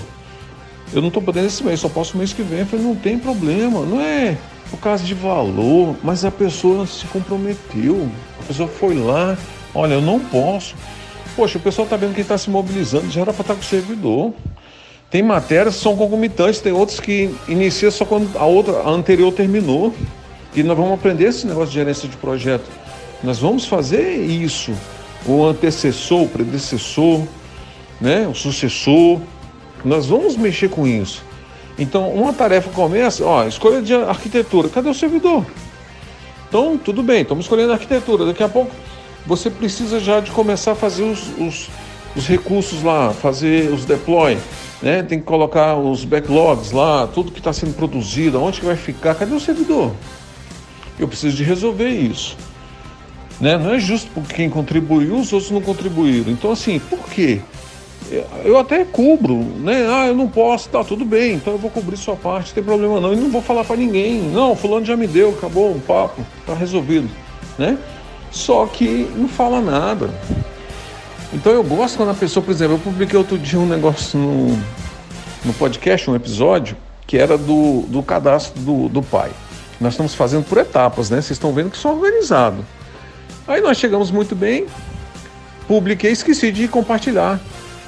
Eu 0.92 1.00
não 1.00 1.08
estou 1.08 1.22
podendo 1.22 1.46
esse 1.46 1.62
mês, 1.64 1.80
só 1.80 1.88
posso 1.88 2.16
mês 2.16 2.32
que 2.32 2.42
vem. 2.42 2.60
Eu 2.60 2.66
falei, 2.66 2.84
não 2.84 2.94
tem 2.94 3.18
problema, 3.18 3.80
não 3.84 4.00
é 4.00 4.36
por 4.70 4.78
causa 4.78 5.04
de 5.04 5.14
valor, 5.14 5.96
mas 6.02 6.24
a 6.24 6.30
pessoa 6.30 6.86
se 6.86 7.06
comprometeu. 7.06 8.08
A 8.40 8.42
pessoa 8.44 8.68
foi 8.68 8.94
lá, 8.94 9.36
olha, 9.74 9.94
eu 9.94 10.00
não 10.00 10.20
posso. 10.20 10.74
Poxa, 11.38 11.56
o 11.56 11.60
pessoal 11.60 11.84
está 11.84 11.96
vendo 11.96 12.16
que 12.16 12.20
está 12.20 12.36
se 12.36 12.50
mobilizando, 12.50 13.08
já 13.12 13.20
era 13.20 13.32
para 13.32 13.42
estar 13.42 13.54
tá 13.54 13.60
com 13.60 13.64
o 13.64 13.64
servidor. 13.64 14.32
Tem 15.08 15.22
matérias 15.22 15.76
que 15.76 15.82
são 15.82 15.96
concomitantes, 15.96 16.60
tem 16.60 16.72
outras 16.72 16.98
que 16.98 17.32
inicia 17.46 17.92
só 17.92 18.04
quando 18.04 18.36
a 18.36 18.44
outra, 18.44 18.80
a 18.80 18.90
anterior 18.90 19.32
terminou. 19.32 19.94
E 20.52 20.64
nós 20.64 20.76
vamos 20.76 20.94
aprender 20.94 21.26
esse 21.26 21.46
negócio 21.46 21.68
de 21.68 21.74
gerência 21.74 22.08
de 22.08 22.16
projeto. 22.16 22.68
Nós 23.22 23.38
vamos 23.38 23.66
fazer 23.66 24.16
isso. 24.16 24.72
O 25.24 25.44
antecessor, 25.44 26.22
o 26.22 26.28
predecessor, 26.28 27.22
né? 28.00 28.26
o 28.26 28.34
sucessor. 28.34 29.20
Nós 29.84 30.06
vamos 30.06 30.36
mexer 30.36 30.68
com 30.68 30.88
isso. 30.88 31.22
Então, 31.78 32.10
uma 32.10 32.32
tarefa 32.32 32.68
começa, 32.70 33.24
ó, 33.24 33.46
escolha 33.46 33.80
de 33.80 33.94
arquitetura. 33.94 34.68
Cadê 34.70 34.88
o 34.88 34.94
servidor? 34.94 35.46
Então, 36.48 36.76
tudo 36.76 37.00
bem, 37.00 37.22
estamos 37.22 37.44
escolhendo 37.44 37.70
a 37.70 37.74
arquitetura. 37.76 38.26
Daqui 38.26 38.42
a 38.42 38.48
pouco 38.48 38.72
você 39.28 39.50
precisa 39.50 40.00
já 40.00 40.20
de 40.20 40.30
começar 40.30 40.72
a 40.72 40.74
fazer 40.74 41.02
os, 41.02 41.28
os, 41.38 41.68
os 42.16 42.26
recursos 42.26 42.82
lá, 42.82 43.12
fazer 43.12 43.70
os 43.70 43.84
deploy, 43.84 44.38
né? 44.80 45.02
Tem 45.02 45.18
que 45.18 45.26
colocar 45.26 45.76
os 45.76 46.02
backlogs 46.02 46.72
lá, 46.72 47.06
tudo 47.06 47.30
que 47.30 47.38
está 47.38 47.52
sendo 47.52 47.74
produzido, 47.74 48.42
onde 48.42 48.58
que 48.58 48.64
vai 48.64 48.74
ficar, 48.74 49.14
cadê 49.14 49.34
o 49.34 49.38
servidor? 49.38 49.92
Eu 50.98 51.06
preciso 51.06 51.36
de 51.36 51.44
resolver 51.44 51.90
isso. 51.90 52.38
Né? 53.38 53.58
Não 53.58 53.74
é 53.74 53.78
justo 53.78 54.10
porque 54.14 54.34
quem 54.34 54.48
contribuiu, 54.48 55.16
os 55.16 55.30
outros 55.30 55.50
não 55.50 55.60
contribuíram. 55.60 56.32
Então, 56.32 56.50
assim, 56.50 56.78
por 56.78 57.00
quê? 57.10 57.40
eu 58.42 58.56
até 58.56 58.86
cubro, 58.86 59.36
né? 59.36 59.86
Ah, 59.90 60.06
eu 60.06 60.14
não 60.14 60.26
posso, 60.26 60.70
tá, 60.70 60.82
tudo 60.82 61.04
bem, 61.04 61.34
então 61.34 61.52
eu 61.52 61.58
vou 61.58 61.70
cobrir 61.70 61.98
sua 61.98 62.16
parte, 62.16 62.48
não 62.48 62.54
tem 62.54 62.64
problema 62.64 62.98
não. 62.98 63.12
E 63.12 63.16
não 63.16 63.28
vou 63.28 63.42
falar 63.42 63.64
para 63.64 63.76
ninguém, 63.76 64.22
não, 64.22 64.56
fulano 64.56 64.86
já 64.86 64.96
me 64.96 65.06
deu, 65.06 65.34
acabou 65.36 65.72
o 65.72 65.80
papo, 65.80 66.24
tá 66.46 66.54
resolvido, 66.54 67.10
né? 67.58 67.76
Só 68.30 68.66
que 68.66 69.10
não 69.16 69.28
fala 69.28 69.60
nada. 69.60 70.10
Então 71.32 71.52
eu 71.52 71.62
gosto 71.62 71.96
quando 71.96 72.10
a 72.10 72.14
pessoa, 72.14 72.44
por 72.44 72.50
exemplo, 72.50 72.74
eu 72.74 72.78
publiquei 72.78 73.18
outro 73.18 73.38
dia 73.38 73.58
um 73.58 73.66
negócio 73.66 74.18
no, 74.18 74.48
no 75.44 75.52
podcast, 75.58 76.10
um 76.10 76.16
episódio, 76.16 76.76
que 77.06 77.18
era 77.18 77.36
do, 77.36 77.82
do 77.88 78.02
cadastro 78.02 78.60
do, 78.60 78.88
do 78.88 79.02
pai. 79.02 79.30
Nós 79.80 79.92
estamos 79.92 80.14
fazendo 80.14 80.44
por 80.44 80.58
etapas, 80.58 81.10
né? 81.10 81.16
Vocês 81.16 81.32
estão 81.32 81.52
vendo 81.52 81.70
que 81.70 81.76
sou 81.76 81.94
organizado. 81.94 82.64
Aí 83.46 83.60
nós 83.60 83.78
chegamos 83.78 84.10
muito 84.10 84.34
bem, 84.34 84.66
publiquei, 85.66 86.10
esqueci 86.10 86.50
de 86.52 86.68
compartilhar. 86.68 87.40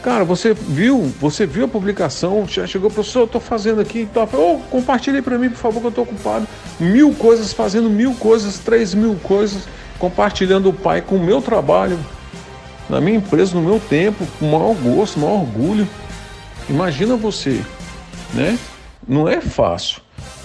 Cara, 0.03 0.25
você 0.25 0.55
viu, 0.55 1.13
você 1.21 1.45
viu 1.45 1.67
a 1.67 1.69
publicação, 1.69 2.47
já 2.49 2.67
chegou, 2.67 2.91
professor, 2.91 3.21
eu 3.21 3.27
tô 3.27 3.39
fazendo 3.39 3.83
aqui, 3.83 4.09
tá, 4.15 4.27
oh, 4.33 4.59
compartilhe 4.71 5.21
para 5.21 5.37
mim, 5.37 5.51
por 5.51 5.59
favor, 5.59 5.81
que 5.81 5.87
eu 5.89 5.93
tô 5.93 6.03
ocupado. 6.03 6.49
Mil 6.79 7.13
coisas, 7.13 7.53
fazendo 7.53 7.91
mil 7.91 8.15
coisas, 8.15 8.59
três 8.59 8.95
mil 8.95 9.17
coisas, 9.23 9.65
compartilhando 10.01 10.71
o 10.71 10.73
pai 10.73 11.03
com 11.03 11.17
o 11.17 11.23
meu 11.23 11.41
trabalho, 11.41 11.99
na 12.89 13.01
minha 13.01 13.19
empresa, 13.19 13.55
no 13.55 13.63
meu 13.63 13.79
tempo, 13.79 14.27
com 14.39 14.47
o 14.47 14.51
maior 14.51 14.75
gosto, 14.75 15.17
o 15.17 15.21
maior 15.21 15.43
orgulho. 15.43 15.87
Imagina 16.69 17.15
você, 17.15 17.61
né? 18.35 18.59
Não 19.07 19.29
é 19.29 19.41
fácil. 19.41 20.01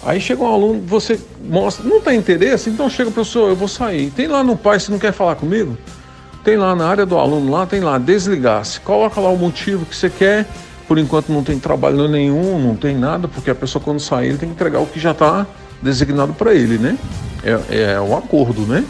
Aí 0.06 0.22
chega 0.22 0.44
um 0.44 0.54
aluno, 0.54 0.84
você 0.86 1.20
mostra, 1.44 1.84
não 1.84 2.00
tem 2.00 2.20
interesse, 2.20 2.70
então 2.70 2.88
chega, 2.88 3.10
professor, 3.10 3.50
eu 3.50 3.56
vou 3.56 3.68
sair. 3.68 4.12
Tem 4.12 4.28
lá 4.28 4.44
no 4.44 4.56
pai, 4.56 4.80
você 4.80 4.92
não 4.92 5.00
quer 5.00 5.12
falar 5.12 5.36
comigo? 5.36 5.76
Tem 6.44 6.58
lá 6.58 6.76
na 6.76 6.88
área 6.88 7.06
do 7.08 7.18
aluno, 7.18 7.50
lá 7.50 7.66
tem 7.66 7.80
lá, 7.80 7.98
desligar-se. 7.98 8.80
Coloca 8.82 9.20
lá 9.20 9.30
o 9.30 9.38
motivo 9.38 9.84
que 9.84 9.96
você 9.96 10.10
quer. 10.10 10.46
Por 10.88 11.00
enquanto 11.00 11.30
não 11.30 11.44
tem 11.44 11.58
trabalho 11.58 12.08
nenhum, 12.08 12.60
não 12.60 12.76
tem 12.76 12.96
nada, 12.96 13.28
porque 13.28 13.50
a 13.50 13.56
pessoa 13.56 13.84
quando 13.84 14.00
sair 14.00 14.28
ele 14.28 14.38
tem 14.38 14.50
que 14.50 14.54
entregar 14.54 14.80
o 14.80 14.86
que 14.86 15.00
já 15.00 15.10
está 15.10 15.48
designado 15.82 16.34
para 16.34 16.54
ele, 16.54 16.78
né? 16.78 16.96
É, 17.44 17.94
é 17.94 18.02
um 18.02 18.16
acordo, 18.16 18.62
né? 18.62 18.86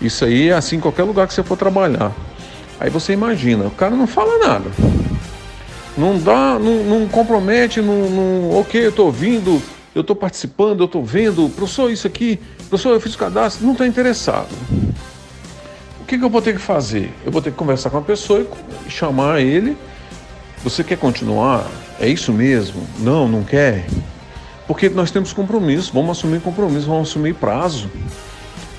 Isso 0.00 0.24
aí 0.24 0.48
é 0.48 0.54
assim 0.54 0.76
em 0.76 0.80
qualquer 0.80 1.02
lugar 1.02 1.26
que 1.26 1.34
você 1.34 1.42
for 1.42 1.56
trabalhar. 1.56 2.12
Aí 2.78 2.88
você 2.88 3.12
imagina, 3.12 3.66
o 3.66 3.70
cara 3.70 3.94
não 3.94 4.06
fala 4.06 4.38
nada. 4.38 4.70
Não 5.96 6.18
dá, 6.18 6.58
não, 6.58 6.84
não 6.84 7.08
compromete, 7.08 7.82
não, 7.82 8.08
não, 8.08 8.60
ok, 8.60 8.84
eu 8.84 8.90
estou 8.90 9.06
ouvindo, 9.06 9.60
eu 9.94 10.00
estou 10.00 10.16
participando, 10.16 10.80
eu 10.80 10.86
estou 10.86 11.04
vendo, 11.04 11.48
professor, 11.50 11.90
isso 11.90 12.06
aqui, 12.06 12.38
professor, 12.68 12.92
eu 12.92 13.00
fiz 13.00 13.14
o 13.14 13.18
cadastro, 13.18 13.66
não 13.66 13.72
está 13.72 13.86
interessado 13.86 14.48
que, 16.10 16.18
que 16.18 16.24
eu 16.24 16.30
vou 16.30 16.42
ter 16.42 16.54
que 16.54 16.60
fazer? 16.60 17.12
Eu 17.24 17.30
vou 17.30 17.40
ter 17.40 17.52
que 17.52 17.56
conversar 17.56 17.88
com 17.88 17.98
a 17.98 18.02
pessoa 18.02 18.44
e 18.84 18.90
chamar 18.90 19.40
ele. 19.40 19.78
Você 20.64 20.82
quer 20.82 20.98
continuar? 20.98 21.64
É 22.00 22.08
isso 22.08 22.32
mesmo? 22.32 22.84
Não, 22.98 23.28
não 23.28 23.44
quer? 23.44 23.86
Porque 24.66 24.88
nós 24.88 25.12
temos 25.12 25.32
compromisso, 25.32 25.92
vamos 25.94 26.18
assumir 26.18 26.40
compromisso, 26.40 26.88
vamos 26.88 27.10
assumir 27.10 27.34
prazo. 27.34 27.88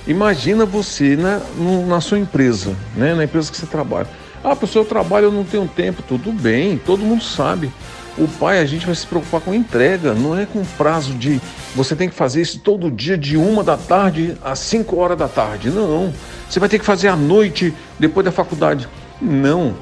Imagina 0.06 0.66
você 0.66 1.16
na, 1.16 1.40
na 1.86 2.00
sua 2.00 2.18
empresa, 2.18 2.74
né? 2.96 3.14
na 3.14 3.24
empresa 3.24 3.50
que 3.50 3.56
você 3.56 3.66
trabalha. 3.66 4.08
Ah, 4.42 4.56
pessoa, 4.56 4.84
eu 4.84 4.88
trabalho, 4.88 5.26
eu 5.26 5.32
não 5.32 5.44
tenho 5.44 5.68
tempo. 5.68 6.02
Tudo 6.02 6.32
bem, 6.32 6.76
todo 6.76 7.04
mundo 7.04 7.22
sabe. 7.22 7.70
O 8.18 8.26
pai, 8.26 8.58
a 8.58 8.66
gente 8.66 8.84
vai 8.84 8.94
se 8.94 9.06
preocupar 9.06 9.40
com 9.40 9.54
entrega, 9.54 10.12
não 10.12 10.36
é 10.36 10.44
com 10.44 10.64
prazo 10.64 11.14
de 11.14 11.40
você 11.74 11.96
tem 11.96 12.08
que 12.08 12.14
fazer 12.14 12.42
isso 12.42 12.58
todo 12.58 12.90
dia 12.90 13.16
de 13.16 13.36
uma 13.36 13.64
da 13.64 13.76
tarde 13.76 14.36
às 14.44 14.58
cinco 14.58 14.96
horas 14.96 15.16
da 15.16 15.28
tarde. 15.28 15.70
Não. 15.70 16.12
Você 16.48 16.60
vai 16.60 16.68
ter 16.68 16.78
que 16.78 16.84
fazer 16.84 17.08
à 17.08 17.16
noite, 17.16 17.72
depois 17.98 18.24
da 18.24 18.32
faculdade. 18.32 18.88
Não. 19.20 19.74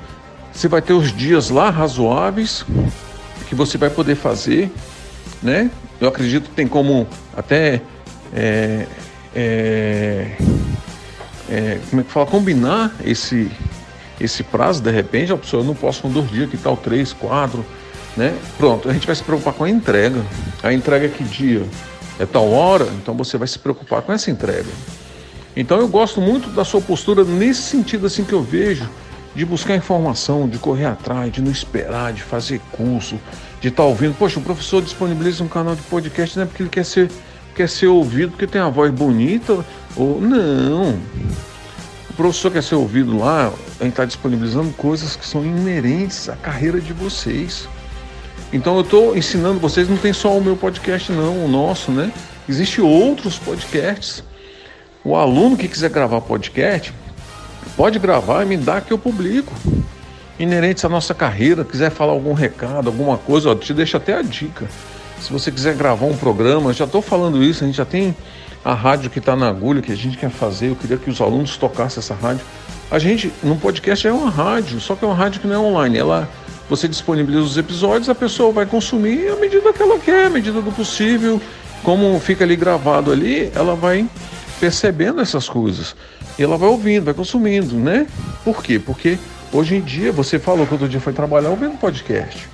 Você 0.53 0.69
vai 0.69 0.83
ter 0.83 0.93
os 0.93 1.13
dias 1.13 1.51
lá 1.51 1.71
razoáveis 1.71 2.65
que 3.49 3.55
você 3.55 3.77
vai 3.77 3.91
poder 3.91 4.15
fazer, 4.15 4.71
né? 5.43 5.71
Eu 6.01 6.09
acredito 6.09 6.51
que 6.51 6.55
tem 6.55 6.69
como 6.69 7.09
até 7.37 7.83
é, 8.33 8.87
é, 9.35 10.37
é, 11.49 11.79
como 11.89 12.01
é 12.01 12.05
que 12.05 12.11
fala? 12.11 12.27
Combinar 12.27 12.95
esse 13.05 13.51
esse 14.21 14.43
prazo 14.43 14.83
de 14.83 14.91
repente 14.91 15.33
a 15.33 15.37
pessoa 15.37 15.65
não 15.65 15.75
posso 15.75 16.03
com 16.03 16.11
dois 16.11 16.31
dias 16.31 16.51
que 16.51 16.59
tal 16.59 16.77
três 16.77 17.13
quatro 17.13 17.65
né? 18.17 18.37
Pronto 18.59 18.89
a 18.89 18.93
gente 18.93 19.07
vai 19.07 19.17
se 19.17 19.23
preocupar 19.23 19.55
com 19.55 19.65
a 19.65 19.71
entrega. 19.71 20.25
A 20.63 20.73
entrega 20.73 21.07
é 21.07 21.09
que 21.09 21.25
dia? 21.25 21.65
É 22.19 22.27
tal 22.27 22.51
hora? 22.51 22.87
Então 23.01 23.15
você 23.15 23.39
vai 23.39 23.49
se 23.49 23.59
preocupar 23.59 24.03
com 24.03 24.13
essa 24.13 24.31
entrega. 24.31 24.69
Então 25.57 25.79
eu 25.79 25.89
gosto 25.89 26.21
muito 26.21 26.51
da 26.51 26.65
sua 26.65 26.81
postura 26.81 27.25
nesse 27.25 27.63
sentido 27.63 28.07
assim 28.07 28.25
que 28.25 28.33
eu 28.33 28.43
vejo 28.43 28.89
de 29.35 29.45
buscar 29.45 29.77
informação, 29.77 30.49
de 30.49 30.59
correr 30.59 30.87
atrás, 30.87 31.33
de 31.33 31.41
não 31.41 31.51
esperar, 31.51 32.13
de 32.13 32.23
fazer 32.23 32.61
curso, 32.73 33.19
de 33.61 33.69
estar 33.69 33.83
tá 33.83 33.89
ouvindo. 33.89 34.15
Poxa, 34.15 34.39
o 34.39 34.43
professor 34.43 34.83
disponibiliza 34.83 35.43
um 35.45 35.49
canal 35.49 35.75
de 35.75 35.83
podcast 35.83 36.37
não 36.37 36.45
é 36.45 36.47
porque 36.47 36.63
ele 36.63 36.71
quer 36.71 36.85
ser, 36.85 37.11
quer 37.55 37.69
ser 37.69 37.87
ouvido, 37.87 38.31
porque 38.31 38.47
tem 38.47 38.61
a 38.61 38.69
voz 38.69 38.91
bonita, 38.91 39.65
ou 39.97 40.21
não. 40.21 40.99
O 42.09 42.15
professor 42.15 42.51
quer 42.51 42.63
ser 42.63 42.75
ouvido 42.75 43.19
lá, 43.19 43.53
a 43.79 43.85
gente 43.85 43.93
está 43.93 44.05
disponibilizando 44.05 44.71
coisas 44.73 45.17
que 45.17 45.27
são 45.27 45.45
inerentes 45.45 46.29
à 46.29 46.37
carreira 46.37 46.81
de 46.81 46.93
vocês. 46.93 47.69
Então 48.53 48.75
eu 48.77 48.83
estou 48.83 49.17
ensinando 49.17 49.61
vocês, 49.61 49.89
não 49.89 49.97
tem 49.97 50.13
só 50.13 50.37
o 50.37 50.43
meu 50.43 50.57
podcast 50.57 51.13
não, 51.13 51.45
o 51.45 51.49
nosso, 51.49 51.91
né? 51.91 52.13
Existem 52.49 52.85
outros 52.85 53.39
podcasts 53.39 54.25
o 55.03 55.17
aluno 55.17 55.57
que 55.57 55.67
quiser 55.67 55.89
gravar 55.89 56.21
podcast, 56.21 56.93
pode 57.77 57.99
gravar 57.99 58.43
e 58.43 58.47
me 58.47 58.57
dá 58.57 58.81
que 58.81 58.93
eu 58.93 58.99
publico. 58.99 59.53
Inerentes 60.39 60.85
à 60.85 60.89
nossa 60.89 61.15
carreira, 61.15 61.65
quiser 61.65 61.91
falar 61.91 62.13
algum 62.13 62.33
recado, 62.33 62.89
alguma 62.89 63.19
coisa, 63.19 63.51
ó, 63.51 63.55
te 63.55 63.73
deixa 63.73 63.97
até 63.97 64.15
a 64.15 64.23
dica. 64.23 64.69
Se 65.21 65.33
você 65.33 65.53
quiser 65.53 65.75
gravar 65.75 66.07
um 66.07 66.17
programa, 66.17 66.73
já 66.73 66.87
estou 66.87 67.03
falando 67.03 67.43
isso, 67.43 67.63
a 67.63 67.67
gente 67.67 67.77
já 67.77 67.85
tem 67.85 68.15
a 68.65 68.75
rádio 68.75 69.11
que 69.11 69.19
está 69.19 69.37
na 69.37 69.49
agulha, 69.49 69.83
que 69.83 69.93
a 69.93 69.97
gente 69.97 70.17
quer 70.17 70.31
fazer. 70.31 70.71
Eu 70.71 70.77
queria 70.77 70.97
que 70.97 71.11
os 71.11 71.21
alunos 71.21 71.57
tocassem 71.57 72.01
essa 72.01 72.15
rádio. 72.15 72.45
A 72.91 72.99
gente, 72.99 73.33
no 73.43 73.57
podcast, 73.57 74.07
é 74.07 74.13
uma 74.13 74.31
rádio, 74.31 74.81
só 74.81 74.95
que 74.95 75.05
é 75.05 75.09
uma 75.09 75.15
rádio 75.15 75.41
que 75.41 75.47
não 75.47 75.55
é 75.55 75.59
online. 75.59 75.99
Ela, 75.99 76.29
você 76.69 76.89
disponibiliza 76.89 77.43
os 77.43 77.57
episódios, 77.57 78.09
a 78.09 78.15
pessoa 78.15 78.51
vai 78.51 78.67
consumir 78.67 79.29
à 79.29 79.37
medida 79.37 79.73
que 79.73 79.83
ela 79.83 79.99
quer, 79.99 80.27
à 80.27 80.31
medida 80.31 80.61
do 80.61 80.73
possível. 80.73 81.41
Como 81.83 82.19
fica 82.21 82.45
ali 82.45 82.57
gravado 82.57 83.13
ali, 83.13 83.51
ela 83.55 83.75
vai 83.75 84.07
percebendo 84.59 85.21
essas 85.21 85.49
coisas. 85.49 85.95
E 86.39 86.43
ela 86.43 86.57
vai 86.57 86.69
ouvindo, 86.69 87.05
vai 87.05 87.15
consumindo, 87.15 87.77
né? 87.77 88.07
Por 88.45 88.63
quê? 88.63 88.79
Porque 88.79 89.19
hoje 89.53 89.77
em 89.77 89.81
dia, 89.81 90.13
você 90.13 90.39
falou 90.39 90.67
que 90.67 90.73
outro 90.73 90.89
dia 90.89 91.01
foi 91.01 91.13
trabalhar 91.13 91.51
ouvindo 91.51 91.79
podcast. 91.79 92.49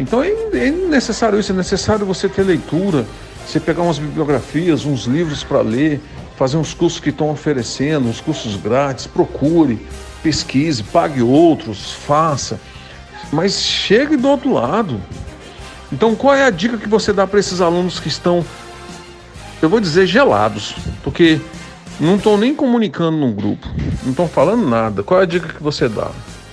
Então 0.00 0.22
é, 0.22 0.30
é 0.54 0.70
necessário 0.70 1.38
isso, 1.38 1.52
é 1.52 1.54
necessário 1.54 2.06
você 2.06 2.26
ter 2.26 2.42
leitura, 2.42 3.06
você 3.46 3.60
pegar 3.60 3.82
umas 3.82 3.98
bibliografias, 3.98 4.86
uns 4.86 5.04
livros 5.04 5.44
para 5.44 5.60
ler, 5.60 6.00
fazer 6.36 6.56
uns 6.56 6.72
cursos 6.72 6.98
que 6.98 7.10
estão 7.10 7.30
oferecendo, 7.30 8.08
uns 8.08 8.18
cursos 8.18 8.56
grátis, 8.56 9.06
procure, 9.06 9.86
pesquise, 10.22 10.82
pague 10.82 11.20
outros, 11.20 11.92
faça. 11.92 12.58
Mas 13.30 13.60
chegue 13.60 14.16
do 14.16 14.26
outro 14.26 14.54
lado. 14.54 14.98
Então 15.92 16.14
qual 16.16 16.34
é 16.34 16.44
a 16.44 16.50
dica 16.50 16.78
que 16.78 16.88
você 16.88 17.12
dá 17.12 17.26
para 17.26 17.38
esses 17.38 17.60
alunos 17.60 18.00
que 18.00 18.08
estão, 18.08 18.42
eu 19.60 19.68
vou 19.68 19.80
dizer, 19.80 20.06
gelados? 20.06 20.74
Porque 21.04 21.38
não 22.00 22.16
estão 22.16 22.38
nem 22.38 22.54
comunicando 22.54 23.18
no 23.18 23.32
grupo, 23.32 23.68
não 24.02 24.12
estão 24.12 24.26
falando 24.26 24.66
nada. 24.66 25.02
Qual 25.02 25.20
é 25.20 25.24
a 25.24 25.26
dica 25.26 25.52
que 25.52 25.62
você 25.62 25.90
dá? 25.90 26.10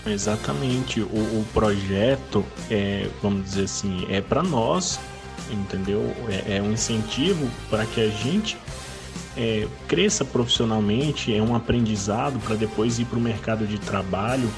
Exatamente. 0.09 1.01
O, 1.01 1.05
o 1.05 1.45
projeto 1.53 2.45
é, 2.69 3.09
vamos 3.21 3.43
dizer 3.45 3.63
assim, 3.63 4.05
é 4.09 4.21
para 4.21 4.41
nós, 4.41 4.99
entendeu? 5.51 6.13
É, 6.29 6.57
é 6.57 6.61
um 6.61 6.71
incentivo 6.71 7.49
para 7.69 7.85
que 7.85 8.01
a 8.01 8.09
gente 8.09 8.57
é, 9.35 9.67
cresça 9.87 10.25
profissionalmente, 10.25 11.33
é 11.33 11.41
um 11.41 11.55
aprendizado 11.55 12.39
para 12.39 12.55
depois 12.55 12.99
ir 12.99 13.05
para 13.05 13.19
o 13.19 13.21
mercado 13.21 13.67
de 13.67 13.77
trabalho 13.77 14.49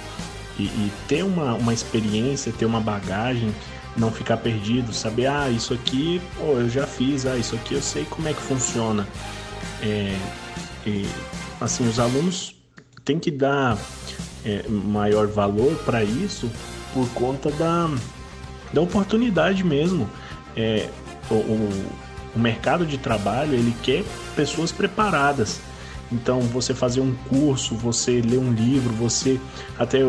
e, 0.57 0.63
e, 0.63 0.91
ter 1.07 1.23
uma, 1.23 1.53
uma 1.53 1.73
experiência, 1.73 2.51
ter 2.51 2.65
uma 2.65 2.79
bagagem, 2.79 3.53
não 3.97 4.11
ficar 4.11 4.37
perdido, 4.37 4.93
saber, 4.93 5.27
ah, 5.27 5.49
isso 5.49 5.73
aqui 5.73 6.21
pô, 6.37 6.53
eu 6.53 6.69
já 6.69 6.87
fiz, 6.87 7.25
ah, 7.25 7.37
isso 7.37 7.55
aqui 7.55 7.73
eu 7.73 7.81
sei 7.81 8.05
como 8.05 8.27
é 8.27 8.33
que 8.33 8.41
funciona. 8.41 9.07
É, 9.81 10.17
e, 10.85 11.05
assim, 11.59 11.87
os 11.87 11.99
alunos 11.99 12.55
têm 13.03 13.19
que 13.19 13.31
dar 13.31 13.77
é, 14.45 14.67
maior 14.67 15.27
valor 15.27 15.75
para 15.85 16.03
isso 16.03 16.49
por 16.93 17.07
conta 17.09 17.51
da, 17.51 17.89
da 18.73 18.81
oportunidade 18.81 19.63
mesmo. 19.63 20.09
É, 20.55 20.87
o, 21.29 21.35
o, 21.35 21.91
o 22.35 22.39
mercado 22.39 22.85
de 22.85 22.97
trabalho 22.97 23.53
ele 23.53 23.75
quer 23.83 24.03
pessoas 24.35 24.71
preparadas. 24.71 25.59
Então, 26.11 26.41
você 26.41 26.73
fazer 26.73 27.01
um 27.01 27.13
curso, 27.29 27.75
você 27.75 28.21
ler 28.21 28.39
um 28.39 28.51
livro, 28.51 28.91
você 28.93 29.39
até, 29.77 29.99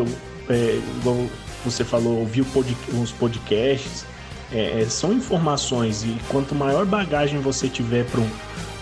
é, 0.49 0.81
igual 0.99 1.27
você 1.63 1.83
falou, 1.83 2.19
ouvir 2.19 2.43
pod, 2.45 2.75
uns 2.93 3.11
podcasts, 3.11 4.05
é, 4.51 4.81
é, 4.81 4.85
são 4.89 5.13
informações 5.13 6.03
e 6.03 6.17
quanto 6.27 6.55
maior 6.55 6.85
bagagem 6.85 7.39
você 7.39 7.69
tiver 7.69 8.05
para 8.05 8.19
um, 8.19 8.29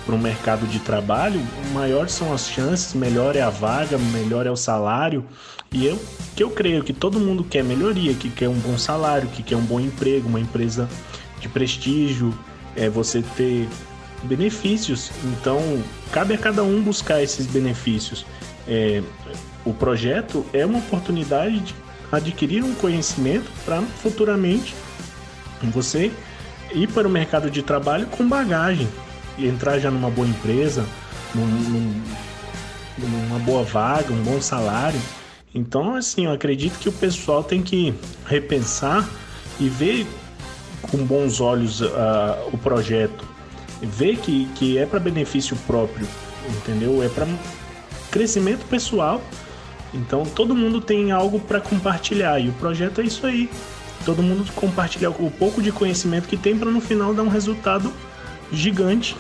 para 0.10 0.16
um 0.16 0.20
mercado 0.20 0.66
de 0.66 0.80
trabalho, 0.80 1.40
maior 1.72 2.10
são 2.10 2.34
as 2.34 2.50
chances, 2.50 2.96
melhor 2.96 3.36
é 3.36 3.42
a 3.42 3.52
vaga, 3.52 3.96
melhor 4.00 4.48
é 4.48 4.50
o 4.50 4.56
salário. 4.56 5.24
E 5.72 5.86
eu 5.86 6.02
que 6.36 6.44
eu 6.44 6.50
creio 6.50 6.84
que 6.84 6.92
todo 6.92 7.20
mundo 7.20 7.44
quer 7.44 7.64
melhoria, 7.64 8.16
que 8.16 8.28
quer 8.28 8.50
um 8.50 8.58
bom 8.58 8.76
salário, 8.76 9.28
que 9.28 9.44
quer 9.44 9.56
um 9.56 9.62
bom 9.62 9.80
emprego, 9.80 10.28
uma 10.28 10.40
empresa 10.40 10.90
de 11.40 11.48
prestígio, 11.48 12.34
é 12.76 12.90
você 12.90 13.22
ter 13.38 13.70
benefícios. 14.24 15.12
Então, 15.26 15.62
cabe 16.12 16.34
a 16.34 16.40
cada 16.40 16.64
um 16.64 16.82
buscar 16.82 17.22
esses 17.22 17.46
benefícios. 17.46 18.26
É, 18.68 19.04
o 19.64 19.76
projeto 19.76 20.44
é 20.54 20.66
uma 20.66 20.80
oportunidade 20.80 21.60
de 21.60 21.76
adquirir 22.12 22.64
um 22.64 22.74
conhecimento 22.74 23.52
para 23.64 23.80
futuramente 23.82 24.74
você 25.66 26.12
ir 26.74 26.88
para 26.88 27.08
o 27.08 27.12
mercado 27.12 27.52
de 27.52 27.62
trabalho 27.62 28.08
com 28.08 28.28
bagagem, 28.28 28.88
entrar 29.48 29.80
já 29.80 29.90
numa 29.90 30.10
boa 30.10 30.28
empresa, 30.28 30.86
num, 31.34 31.46
num, 31.46 32.02
numa 32.98 33.40
boa 33.40 33.64
vaga, 33.64 34.12
um 34.12 34.24
bom 34.24 34.42
salário. 34.42 35.00
Então, 35.54 35.96
assim, 35.96 36.26
eu 36.26 36.32
acredito 36.32 36.78
que 36.80 36.90
o 36.90 36.92
pessoal 36.92 37.44
tem 37.44 37.62
que 37.62 37.94
repensar 38.26 39.08
e 39.60 39.68
ver 39.68 40.06
com 40.82 40.98
bons 41.00 41.42
olhos 41.42 41.82
uh, 41.82 41.88
o 42.52 42.58
projeto, 42.58 43.26
ver 43.82 44.18
que, 44.18 44.46
que 44.56 44.78
é 44.78 44.86
para 44.86 45.00
benefício 45.00 45.56
próprio, 45.68 46.08
entendeu? 46.48 47.04
É 47.04 47.10
para 47.10 47.28
crescimento 48.12 48.66
pessoal. 48.66 49.22
Então, 49.94 50.24
todo 50.24 50.56
mundo 50.56 50.80
tem 50.80 51.12
algo 51.12 51.40
para 51.40 51.60
compartilhar 51.60 52.40
e 52.40 52.50
o 52.50 52.54
projeto 52.54 53.02
é 53.02 53.06
isso 53.06 53.26
aí. 53.26 53.50
Todo 54.06 54.22
mundo 54.22 54.50
compartilhar 54.54 55.10
o 55.10 55.32
pouco 55.32 55.62
de 55.62 55.72
conhecimento 55.72 56.28
que 56.28 56.38
tem 56.38 56.58
para 56.58 56.70
no 56.70 56.80
final 56.80 57.14
dar 57.14 57.24
um 57.24 57.28
resultado 57.28 57.92
gigante. 58.52 59.16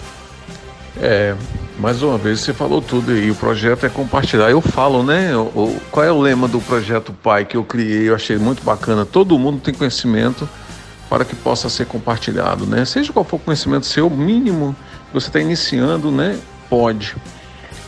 É, 0.97 1.35
mais 1.77 2.03
uma 2.03 2.17
vez 2.17 2.41
você 2.41 2.53
falou 2.53 2.81
tudo 2.81 3.15
e 3.15 3.31
o 3.31 3.35
projeto 3.35 3.85
é 3.85 3.89
compartilhar. 3.89 4.49
Eu 4.49 4.59
falo, 4.59 5.01
né? 5.03 5.35
O, 5.35 5.79
qual 5.91 6.05
é 6.05 6.11
o 6.11 6.19
lema 6.19 6.47
do 6.47 6.59
projeto 6.59 7.13
Pai 7.13 7.45
que 7.45 7.55
eu 7.55 7.63
criei? 7.63 8.09
Eu 8.09 8.15
achei 8.15 8.37
muito 8.37 8.63
bacana. 8.63 9.05
Todo 9.05 9.37
mundo 9.39 9.61
tem 9.61 9.73
conhecimento 9.73 10.47
para 11.09 11.23
que 11.23 11.35
possa 11.35 11.69
ser 11.69 11.85
compartilhado, 11.85 12.65
né? 12.65 12.85
Seja 12.85 13.11
qual 13.13 13.25
for 13.25 13.37
o 13.37 13.39
conhecimento 13.39 13.85
seu, 13.85 14.09
mínimo 14.09 14.75
que 15.07 15.13
você 15.13 15.27
está 15.27 15.39
iniciando, 15.39 16.11
né? 16.11 16.37
Pode. 16.69 17.15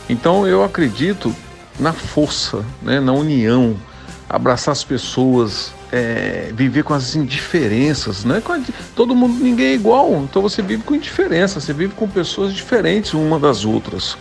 Então 0.08 0.46
eu 0.46 0.64
acredito 0.64 1.34
na 1.78 1.92
força, 1.92 2.64
né? 2.80 2.98
Na 2.98 3.12
união, 3.12 3.76
abraçar 4.28 4.72
as 4.72 4.82
pessoas, 4.82 5.72
é, 5.92 6.50
viver 6.54 6.82
com 6.82 6.94
as 6.94 7.14
indiferenças, 7.14 8.24
né? 8.24 8.42
Todo 8.96 9.14
mundo, 9.14 9.44
ninguém 9.44 9.66
é 9.66 9.74
igual, 9.74 10.10
então 10.24 10.40
você 10.40 10.62
vive 10.62 10.82
com 10.82 10.94
indiferença, 10.94 11.60
você 11.60 11.74
vive 11.74 11.92
com 11.94 12.08
pessoas 12.08 12.54
diferentes 12.54 13.12
uma 13.12 13.38
das 13.38 13.66
outras, 13.66 14.16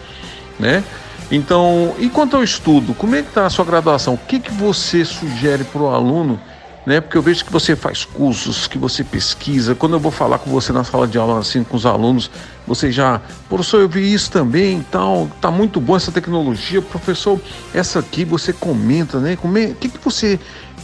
né? 0.60 0.84
Então, 1.32 1.96
e 1.98 2.10
quanto 2.10 2.36
ao 2.36 2.44
estudo, 2.44 2.94
como 2.94 3.16
é 3.16 3.22
que 3.22 3.30
está 3.30 3.46
a 3.46 3.50
sua 3.50 3.64
graduação? 3.64 4.16
O 4.16 4.18
que, 4.18 4.38
que 4.38 4.52
você 4.52 5.06
sugere 5.06 5.64
para 5.64 5.82
o 5.82 5.88
aluno? 5.88 6.38
Né? 6.86 7.00
Porque 7.00 7.16
eu 7.16 7.22
vejo 7.22 7.46
que 7.46 7.52
você 7.52 7.76
faz 7.76 8.04
cursos, 8.04 8.68
que 8.68 8.78
você 8.78 9.04
pesquisa. 9.04 9.74
Quando 9.76 9.94
eu 9.94 10.00
vou 10.00 10.12
falar 10.12 10.40
com 10.40 10.50
você 10.50 10.74
na 10.74 10.84
sala 10.84 11.08
de 11.08 11.18
aula, 11.18 11.40
assim, 11.40 11.64
com 11.64 11.78
os 11.78 11.86
alunos, 11.86 12.30
você 12.68 12.92
já, 12.92 13.22
professor, 13.48 13.82
eu 13.82 13.88
vi 13.88 14.12
isso 14.12 14.32
também 14.32 14.80
e 14.80 14.84
tal, 14.84 15.30
tá 15.40 15.52
muito 15.52 15.80
bom 15.80 15.96
essa 15.96 16.12
tecnologia. 16.12 16.82
Professor, 16.82 17.40
essa 17.74 18.00
aqui 18.00 18.26
você 18.26 18.52
comenta, 18.52 19.20
né? 19.20 19.36
Como 19.36 19.58
é, 19.58 19.68
o 19.68 19.76
que, 19.76 19.88
que 19.88 20.04
você 20.04 20.40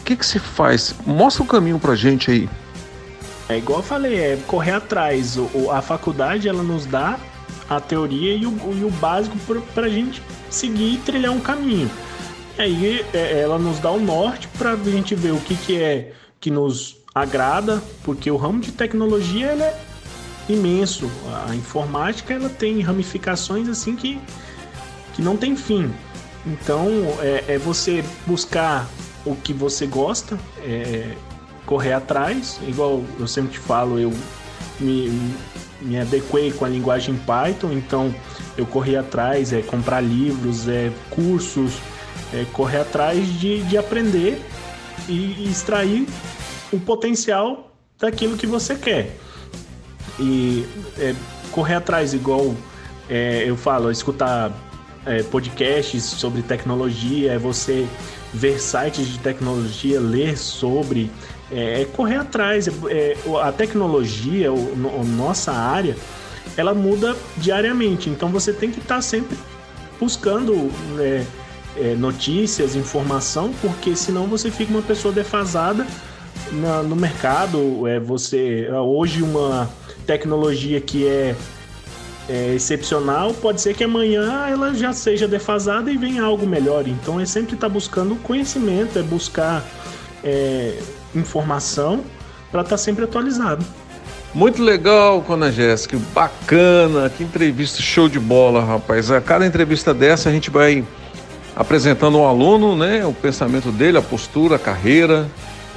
que, 0.08 0.15
que 0.15 0.26
se 0.26 0.39
faz? 0.39 0.96
Mostra 1.06 1.43
o 1.43 1.46
caminho 1.46 1.78
pra 1.78 1.93
gente 1.93 2.32
aí. 2.32 2.50
É 3.50 3.58
igual 3.58 3.80
eu 3.80 3.84
falei, 3.84 4.17
é 4.17 4.39
correr 4.48 4.72
atrás. 4.72 5.38
O, 5.38 5.70
a 5.70 5.82
faculdade 5.82 6.48
ela 6.48 6.63
nos 6.63 6.86
dá 6.86 7.20
a 7.70 7.82
teoria 7.82 8.34
e 8.34 8.46
o, 8.46 8.74
e 8.74 8.86
o 8.86 8.89
básico 8.89 9.38
para 9.74 9.86
a 9.86 9.89
gente 9.89 10.22
seguir 10.50 10.93
e 10.93 10.98
trilhar 11.00 11.34
um 11.34 11.41
caminho. 11.41 11.91
E 12.58 12.62
aí 12.62 13.06
é, 13.13 13.41
ela 13.41 13.60
nos 13.60 13.80
dá 13.80 13.91
o 13.91 14.00
norte 14.00 14.48
para 14.58 14.72
a 14.72 14.78
gente 14.78 15.13
ver 15.13 15.34
o 15.34 15.39
que, 15.41 15.56
que 15.56 15.82
é 15.82 16.13
que 16.39 16.50
nos 16.50 16.96
agrada, 17.13 17.84
porque 18.04 18.32
o 18.32 18.38
ramo 18.38 18.62
de 18.62 18.72
tecnologia 18.72 19.48
é 19.48 19.78
imenso. 20.48 21.12
A 21.48 21.54
informática 21.54 22.34
ela 22.34 22.48
tem 22.48 22.80
ramificações 22.80 23.67
assim 23.67 23.96
que, 23.96 24.22
que 25.13 25.22
não 25.22 25.36
tem 25.36 25.56
fim. 25.58 25.91
Então 26.46 26.88
é, 27.20 27.56
é 27.56 27.58
você 27.58 28.06
buscar 28.26 28.88
o 29.32 29.36
que 29.36 29.54
você 29.54 29.86
gosta, 29.86 30.38
é, 30.60 31.16
correr 31.66 31.94
atrás, 31.94 32.60
igual 32.68 33.04
eu 33.20 33.28
sempre 33.28 33.54
te 33.54 33.60
falo, 33.60 34.00
eu 34.00 34.13
me, 34.80 35.34
me 35.82 36.00
adequei 36.00 36.52
com 36.52 36.66
a 36.66 36.70
linguagem 36.70 37.16
Python, 37.16 37.74
então 37.74 38.13
eu 38.58 38.66
corri 38.66 38.96
atrás, 38.96 39.52
é 39.54 39.62
comprar 39.62 40.02
livros, 40.02 40.68
é 40.68 40.92
cursos, 41.10 41.74
é 42.34 42.46
correr 42.54 42.80
atrás 42.80 43.28
de, 43.40 43.63
de 43.63 43.78
aprender 43.78 44.42
e, 45.08 45.50
extrair 45.50 46.08
o 46.72 46.80
potencial 46.80 47.72
daquilo 48.00 48.38
que 48.38 48.48
você 48.48 48.76
quer. 48.76 49.16
E 50.20 50.66
é, 50.98 51.13
correr 51.52 51.76
atrás, 51.76 52.13
igual 52.13 52.56
é, 53.10 53.44
eu 53.46 53.56
falo, 53.56 53.92
escutar 53.92 54.52
é, 55.06 55.24
podcasts 55.24 56.04
sobre 56.04 56.42
tecnologia, 56.42 57.34
é 57.34 57.38
você 57.38 57.88
ver 58.34 58.60
sites 58.60 59.08
de 59.08 59.20
tecnologia, 59.20 60.00
ler 60.00 60.38
sobre, 60.38 61.12
é, 61.52 61.82
é 61.82 61.86
correr 61.86 62.18
atrás. 62.18 62.68
É, 62.68 62.72
é 62.92 63.18
a 63.42 63.52
tecnologia, 63.52 64.52
o, 64.52 64.74
a 65.00 65.04
nossa 65.04 65.52
área, 65.52 65.96
ela 66.56 66.74
muda 66.74 67.16
diariamente. 67.38 68.10
Então 68.10 68.30
você 68.30 68.54
tem 68.54 68.72
que 68.72 68.80
estar 68.80 68.96
tá 68.96 69.02
sempre 69.02 69.38
buscando 70.00 70.72
é, 71.00 71.96
notícias, 71.96 72.76
informação, 72.76 73.54
porque 73.62 73.96
senão 73.96 74.28
você 74.28 74.50
fica 74.50 74.72
uma 74.72 74.82
pessoa 74.82 75.13
defasada 75.13 75.86
na, 76.52 76.84
no 76.84 76.96
mercado, 76.96 77.88
é 77.88 78.00
você 78.00 78.70
hoje 78.72 79.22
uma 79.22 79.70
tecnologia 80.06 80.80
que 80.80 81.08
é, 81.08 81.36
é, 82.30 82.54
excepcional, 82.54 83.34
pode 83.34 83.62
ser 83.62 83.74
que 83.74 83.84
amanhã 83.84 84.48
ela 84.48 84.74
já 84.74 84.92
seja 84.94 85.28
defasada 85.28 85.92
e 85.92 85.98
venha 85.98 86.24
algo 86.24 86.46
melhor. 86.46 86.88
Então 86.88 87.20
é 87.20 87.26
sempre 87.26 87.56
estar 87.56 87.68
tá 87.68 87.74
buscando 87.74 88.16
conhecimento, 88.18 89.00
é 89.00 89.02
buscar 89.02 89.63
é, 90.24 90.78
informação 91.16 92.04
para 92.52 92.62
estar 92.62 92.72
tá 92.72 92.78
sempre 92.78 93.04
atualizado. 93.04 93.66
Muito 94.34 94.62
legal, 94.62 95.22
Cona 95.22 95.52
Jéssica, 95.52 95.98
bacana, 96.13 97.10
que 97.10 97.24
entrevista 97.24 97.82
show 97.82 98.10
de 98.10 98.20
bola, 98.20 98.63
rapaz. 98.63 99.10
A 99.10 99.22
cada 99.22 99.46
entrevista 99.46 99.94
dessa 99.94 100.30
a 100.30 100.32
gente 100.32 100.50
vai 100.50 100.86
apresentando 101.56 102.18
ao 102.18 102.28
aluno, 102.28 102.76
né, 102.76 103.04
o 103.06 103.13
pensamento 103.13 103.72
dele, 103.72 103.98
a 103.98 104.02
postura, 104.02 104.58
a 104.58 104.60
carreira, 104.60 105.28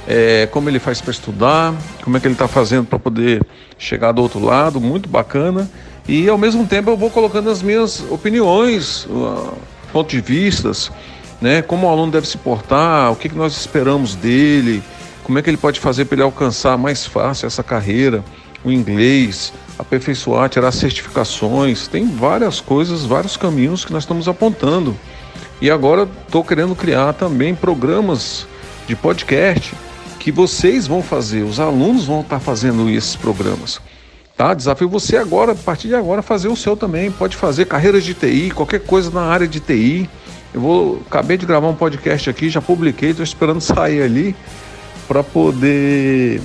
é, 0.07 0.47
como 0.51 0.69
ele 0.69 0.77
faz 0.77 1.01
para 1.01 1.11
estudar, 1.11 1.73
como 2.03 2.17
é 2.17 2.19
que 2.19 2.27
ele 2.27 2.35
está 2.35 2.47
fazendo 2.47 2.85
para 2.85 2.99
poder 2.99 3.41
chegar 3.79 4.11
do 4.11 4.21
outro 4.21 4.43
lado, 4.43 4.79
muito 4.79 5.09
bacana. 5.09 5.67
E 6.11 6.27
ao 6.27 6.37
mesmo 6.37 6.67
tempo 6.67 6.89
eu 6.89 6.97
vou 6.97 7.09
colocando 7.09 7.49
as 7.49 7.61
minhas 7.61 8.03
opiniões, 8.11 9.05
uh, 9.05 9.53
pontos 9.93 10.11
de 10.11 10.19
vistas, 10.19 10.91
né, 11.39 11.61
como 11.61 11.87
o 11.87 11.89
aluno 11.89 12.11
deve 12.11 12.27
se 12.27 12.37
portar, 12.37 13.13
o 13.13 13.15
que, 13.15 13.29
que 13.29 13.35
nós 13.37 13.55
esperamos 13.55 14.13
dele, 14.13 14.83
como 15.23 15.39
é 15.39 15.41
que 15.41 15.49
ele 15.49 15.55
pode 15.55 15.79
fazer 15.79 16.03
para 16.03 16.15
ele 16.15 16.23
alcançar 16.23 16.77
mais 16.77 17.05
fácil 17.05 17.47
essa 17.47 17.63
carreira, 17.63 18.21
o 18.61 18.69
inglês, 18.69 19.53
aperfeiçoar, 19.79 20.49
tirar 20.49 20.73
certificações, 20.73 21.87
tem 21.87 22.05
várias 22.05 22.59
coisas, 22.59 23.05
vários 23.05 23.37
caminhos 23.37 23.85
que 23.85 23.93
nós 23.93 24.03
estamos 24.03 24.27
apontando. 24.27 24.93
E 25.61 25.71
agora 25.71 26.09
estou 26.27 26.43
querendo 26.43 26.75
criar 26.75 27.13
também 27.13 27.55
programas 27.55 28.45
de 28.85 28.97
podcast 28.97 29.73
que 30.19 30.29
vocês 30.29 30.87
vão 30.87 31.01
fazer, 31.01 31.43
os 31.43 31.57
alunos 31.57 32.03
vão 32.03 32.19
estar 32.19 32.41
fazendo 32.41 32.89
esses 32.89 33.15
programas. 33.15 33.79
Tá? 34.41 34.55
Desafio 34.55 34.89
você 34.89 35.17
agora, 35.17 35.51
a 35.51 35.55
partir 35.55 35.87
de 35.87 35.93
agora, 35.93 36.23
fazer 36.23 36.47
o 36.47 36.55
seu 36.55 36.75
também. 36.75 37.11
Pode 37.11 37.37
fazer 37.37 37.65
carreiras 37.65 38.03
de 38.03 38.15
TI, 38.15 38.49
qualquer 38.49 38.79
coisa 38.79 39.11
na 39.11 39.21
área 39.21 39.47
de 39.47 39.59
TI. 39.59 40.09
Eu 40.51 40.61
vou, 40.61 41.03
acabei 41.05 41.37
de 41.37 41.45
gravar 41.45 41.67
um 41.67 41.75
podcast 41.75 42.27
aqui, 42.27 42.49
já 42.49 42.59
publiquei, 42.59 43.11
estou 43.11 43.23
esperando 43.23 43.61
sair 43.61 44.01
ali 44.01 44.35
para 45.07 45.23
poder 45.23 46.41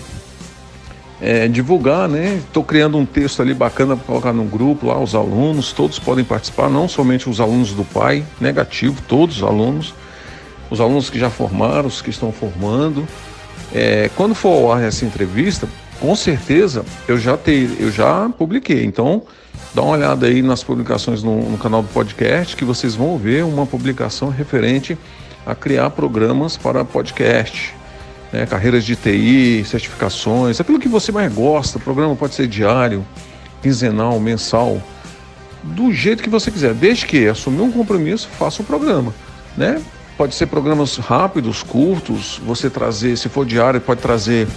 é, 1.22 1.48
divulgar, 1.48 2.06
né? 2.06 2.34
Estou 2.46 2.62
criando 2.62 2.98
um 2.98 3.06
texto 3.06 3.40
ali 3.40 3.54
bacana 3.54 3.96
para 3.96 4.04
colocar 4.04 4.32
no 4.34 4.44
grupo 4.44 4.88
lá, 4.88 5.00
os 5.00 5.14
alunos, 5.14 5.72
todos 5.72 5.98
podem 5.98 6.22
participar, 6.22 6.68
não 6.68 6.86
somente 6.86 7.30
os 7.30 7.40
alunos 7.40 7.72
do 7.72 7.82
pai, 7.82 8.22
negativo, 8.38 9.00
todos 9.08 9.38
os 9.38 9.42
alunos, 9.42 9.94
os 10.70 10.82
alunos 10.82 11.08
que 11.08 11.18
já 11.18 11.30
formaram, 11.30 11.86
os 11.86 12.02
que 12.02 12.10
estão 12.10 12.30
formando. 12.30 13.08
É, 13.72 14.10
quando 14.14 14.34
for 14.34 14.50
ao 14.50 14.72
ar 14.72 14.82
essa 14.82 15.06
entrevista, 15.06 15.66
com 16.00 16.14
certeza 16.14 16.84
eu 17.08 17.18
já 17.18 17.36
ter, 17.36 17.70
eu 17.80 17.90
já 17.90 18.28
publiquei. 18.30 18.84
Então, 18.84 19.22
dá 19.74 19.82
uma 19.82 19.92
olhada 19.92 20.26
aí 20.26 20.42
nas 20.42 20.62
publicações 20.62 21.22
no, 21.22 21.50
no 21.50 21.58
canal 21.58 21.82
do 21.82 21.88
podcast 21.88 22.56
que 22.56 22.64
vocês 22.64 22.94
vão 22.94 23.18
ver 23.18 23.44
uma 23.44 23.66
publicação 23.66 24.28
referente 24.28 24.98
a 25.44 25.54
criar 25.54 25.90
programas 25.90 26.56
para 26.56 26.84
podcast. 26.84 27.74
Né, 28.32 28.44
carreiras 28.44 28.84
de 28.84 28.96
TI, 28.96 29.64
certificações, 29.64 30.60
aquilo 30.60 30.80
que 30.80 30.88
você 30.88 31.12
mais 31.12 31.32
gosta. 31.32 31.78
O 31.78 31.80
programa 31.80 32.16
pode 32.16 32.34
ser 32.34 32.48
diário, 32.48 33.06
quinzenal, 33.62 34.18
mensal, 34.18 34.82
do 35.62 35.92
jeito 35.92 36.22
que 36.22 36.28
você 36.28 36.50
quiser, 36.50 36.74
desde 36.74 37.06
que 37.06 37.26
assumir 37.28 37.62
um 37.62 37.70
compromisso, 37.70 38.28
faça 38.38 38.62
o 38.62 38.64
programa, 38.64 39.14
né? 39.56 39.80
Pode 40.16 40.34
ser 40.34 40.46
programas 40.46 40.96
rápidos, 40.96 41.62
curtos, 41.62 42.40
você 42.44 42.70
trazer, 42.70 43.16
se 43.16 43.28
for 43.28 43.44
diário, 43.44 43.80
pode 43.80 44.00
trazer 44.00 44.48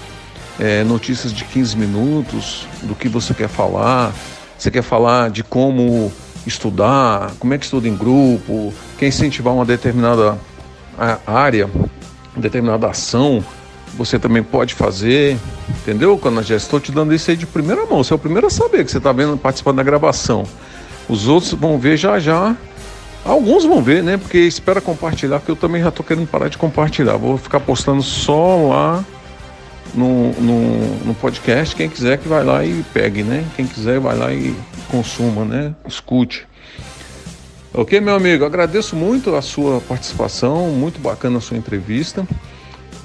é, 0.60 0.84
notícias 0.84 1.34
de 1.34 1.46
15 1.46 1.78
minutos 1.78 2.68
do 2.84 2.94
que 2.94 3.08
você 3.08 3.34
quer 3.34 3.48
falar. 3.48 4.14
Você 4.58 4.70
quer 4.70 4.82
falar 4.82 5.30
de 5.30 5.44
como 5.44 6.12
estudar, 6.46 7.32
como 7.40 7.54
é 7.54 7.58
que 7.58 7.66
estuda 7.66 7.88
em 7.88 7.96
grupo, 7.96 8.74
quer 8.98 9.08
incentivar 9.08 9.54
uma 9.54 9.66
determinada 9.66 10.38
área, 11.26 11.70
determinada 12.36 12.88
ação, 12.88 13.44
você 13.94 14.20
também 14.20 14.44
pode 14.44 14.74
fazer, 14.74 15.38
entendeu, 15.70 16.18
Cana 16.18 16.44
Jéssica? 16.44 16.68
Estou 16.68 16.80
te 16.80 16.92
dando 16.92 17.14
isso 17.14 17.32
aí 17.32 17.38
de 17.38 17.46
primeira 17.46 17.86
mão. 17.86 18.04
Você 18.04 18.14
é 18.14 18.16
o 18.16 18.20
primeiro 18.20 18.48
a 18.48 18.50
saber 18.50 18.84
que 18.84 18.92
você 18.92 18.98
está 18.98 19.12
vendo, 19.12 19.38
participando 19.38 19.78
da 19.78 19.84
gravação. 19.84 20.44
Os 21.08 21.28
outros 21.28 21.54
vão 21.54 21.80
ver 21.80 21.98
já 21.98 22.20
já 22.20 22.56
Alguns 23.26 23.66
vão 23.66 23.82
ver, 23.82 24.02
né? 24.02 24.18
Porque 24.18 24.38
espera 24.40 24.80
compartilhar, 24.80 25.40
porque 25.40 25.52
eu 25.52 25.56
também 25.56 25.84
já 25.84 25.92
tô 25.92 26.04
querendo 26.04 26.28
parar 26.28 26.48
de 26.48 26.58
compartilhar. 26.58 27.18
Vou 27.18 27.38
ficar 27.38 27.60
postando 27.60 28.02
só 28.02 28.68
lá 28.68 29.06
no, 29.94 30.32
no, 30.34 31.06
no, 31.06 31.16
podcast. 31.16 31.76
Quem 31.76 31.90
quiser 31.90 32.18
que 32.18 32.28
vai 32.28 32.44
lá 32.44 32.64
e 32.66 32.84
pegue, 32.94 33.24
né? 33.24 33.46
Quem 33.56 33.66
quiser 33.66 34.00
vai 34.00 34.18
lá 34.18 34.34
e 34.34 34.56
consuma, 34.90 35.46
né? 35.46 35.74
Escute. 35.88 36.48
Ok, 37.74 38.00
meu 38.02 38.16
amigo? 38.16 38.46
Agradeço 38.46 38.96
muito 38.96 39.36
a 39.36 39.42
sua 39.42 39.80
participação, 39.82 40.70
muito 40.70 41.00
bacana 41.00 41.38
a 41.38 41.42
sua 41.42 41.56
entrevista, 41.56 42.28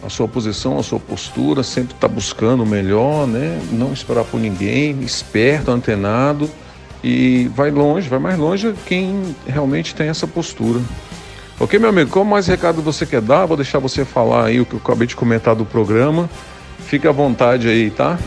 a 0.02 0.08
sua 0.08 0.26
posição, 0.26 0.78
a 0.78 0.82
sua 0.82 0.98
postura, 0.98 1.62
sempre 1.62 1.94
está 1.94 2.08
buscando 2.08 2.62
o 2.62 2.66
melhor, 2.66 3.26
né? 3.26 3.60
Não 3.70 3.92
esperar 3.92 4.24
por 4.24 4.40
ninguém, 4.40 5.02
esperto, 5.02 5.70
antenado 5.70 6.50
e 7.04 7.50
vai 7.54 7.70
longe, 7.70 8.08
vai 8.08 8.18
mais 8.18 8.38
longe 8.38 8.74
quem 8.86 9.36
realmente 9.46 9.94
tem 9.94 10.08
essa 10.08 10.26
postura. 10.26 10.80
Ok, 11.60 11.78
meu 11.78 11.90
amigo? 11.90 12.10
Qual 12.10 12.24
mais 12.24 12.46
recado 12.46 12.82
você 12.82 13.04
quer 13.06 13.20
dar? 13.20 13.46
Vou 13.46 13.56
deixar 13.56 13.78
você 13.78 14.04
falar 14.04 14.46
aí 14.46 14.60
o 14.60 14.66
que 14.66 14.74
eu 14.74 14.80
acabei 14.82 15.06
de 15.06 15.14
comentar 15.14 15.54
do 15.54 15.64
programa. 15.64 16.28
Fique 16.86 17.08
à 17.08 17.12
vontade 17.12 17.68
aí, 17.68 17.90
tá? 17.90 18.18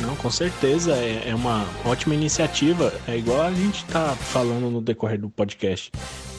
Não, 0.00 0.14
com 0.16 0.30
certeza. 0.30 0.92
É, 0.92 1.28
é 1.28 1.34
uma 1.34 1.66
ótima 1.84 2.14
iniciativa. 2.14 2.92
É 3.06 3.16
igual 3.16 3.42
a 3.42 3.52
gente 3.52 3.84
tá 3.86 4.14
falando 4.18 4.70
no 4.70 4.80
decorrer 4.80 5.20
do 5.20 5.28
podcast. 5.28 5.92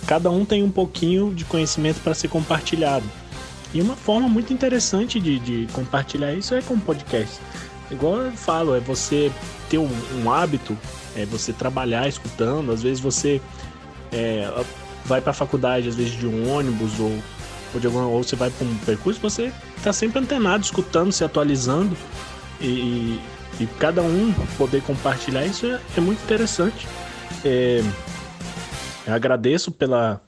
Cada 0.08 0.30
um 0.30 0.46
tem 0.46 0.64
um 0.64 0.72
pouquinho 0.72 1.34
de 1.34 1.46
conhecimento 1.46 2.00
para 2.02 2.14
ser 2.14 2.28
compartilhado. 2.28 3.06
E 3.74 3.82
uma 3.82 3.96
forma 3.96 4.28
muito 4.28 4.54
interessante 4.54 5.20
de, 5.20 5.40
de 5.40 5.68
compartilhar 5.74 6.34
isso 6.34 6.56
é 6.56 6.62
com 6.62 6.80
podcast. 6.80 7.40
Igual 7.92 8.18
eu 8.22 8.32
falo, 8.32 8.76
é 8.76 8.80
você 8.80 9.32
ter 9.70 9.78
um, 9.78 9.90
um 10.24 10.32
hábito 10.32 10.78
é 11.16 11.26
você 11.26 11.54
trabalhar 11.54 12.08
escutando. 12.08 12.72
Às 12.72 12.84
vezes 12.84 13.00
você 13.00 13.42
é, 14.12 14.50
vai 15.06 15.22
para 15.22 15.32
a 15.32 15.34
faculdade, 15.34 15.88
às 15.88 15.96
vezes 15.96 16.12
de 16.12 16.28
um 16.28 16.52
ônibus 16.52 17.00
ou, 17.00 17.18
ou, 17.74 17.80
de 17.80 17.88
alguma, 17.88 18.06
ou 18.08 18.24
você 18.24 18.36
vai 18.36 18.50
para 18.50 18.68
um 18.68 18.76
percurso, 18.80 19.20
você 19.20 19.52
está 19.86 19.94
sempre 19.94 20.20
antenado, 20.20 20.64
escutando, 20.64 21.12
se 21.12 21.24
atualizando 21.24 21.96
e, 22.60 23.22
e, 23.60 23.68
cada 23.80 24.02
um 24.02 24.34
poder 24.58 24.82
compartilhar 24.82 25.46
isso 25.46 25.68
é, 25.68 25.80
é 25.96 26.02
muito 26.02 26.24
interessante. 26.24 26.88
É, 27.44 27.84
agradeço 29.06 29.72
pela 29.72 30.20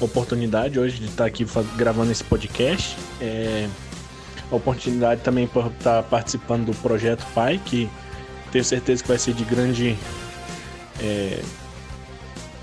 oportunidade 0.00 0.80
hoje 0.80 0.98
de 0.98 1.06
estar 1.06 1.24
aqui 1.24 1.46
gravando 1.76 2.10
esse 2.10 2.24
podcast. 2.24 2.96
É, 3.20 3.68
a 4.50 4.56
oportunidade 4.56 5.20
também 5.20 5.46
por 5.46 5.68
estar 5.68 6.02
participando 6.02 6.66
do 6.66 6.74
projeto 6.74 7.24
Pai, 7.32 7.60
que 7.64 7.88
tenho 8.50 8.64
certeza 8.64 9.02
que 9.02 9.08
vai 9.08 9.18
ser 9.18 9.34
de 9.34 9.44
grande 9.44 9.96
é, 11.00 11.40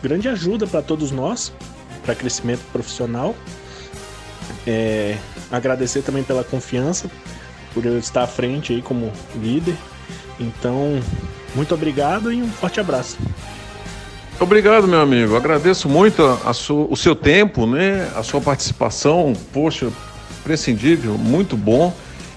grande 0.01 0.27
ajuda 0.27 0.67
para 0.67 0.81
todos 0.81 1.09
nós, 1.09 1.53
para 2.05 2.13
crescimento 2.13 2.63
profissional. 2.73 3.33
É, 4.65 5.17
agradecer 5.51 6.01
também 6.01 6.23
pela 6.23 6.43
confiança, 6.43 7.09
por 7.73 7.85
eu 7.85 7.97
estar 7.97 8.23
à 8.23 8.27
frente 8.27 8.73
aí 8.73 8.81
como 8.81 9.11
líder. 9.35 9.75
Então, 10.39 10.99
muito 11.55 11.73
obrigado 11.73 12.31
e 12.31 12.41
um 12.41 12.49
forte 12.49 12.79
abraço. 12.79 13.17
Obrigado, 14.39 14.87
meu 14.87 14.99
amigo. 14.99 15.35
Agradeço 15.35 15.87
muito 15.87 16.23
a 16.45 16.53
sua, 16.53 16.87
o 16.89 16.97
seu 16.97 17.15
tempo, 17.15 17.65
né? 17.65 18.09
A 18.15 18.23
sua 18.23 18.41
participação. 18.41 19.33
Poxa, 19.51 19.89
prescindível, 20.43 21.17
muito 21.17 21.55
bom. 21.55 21.93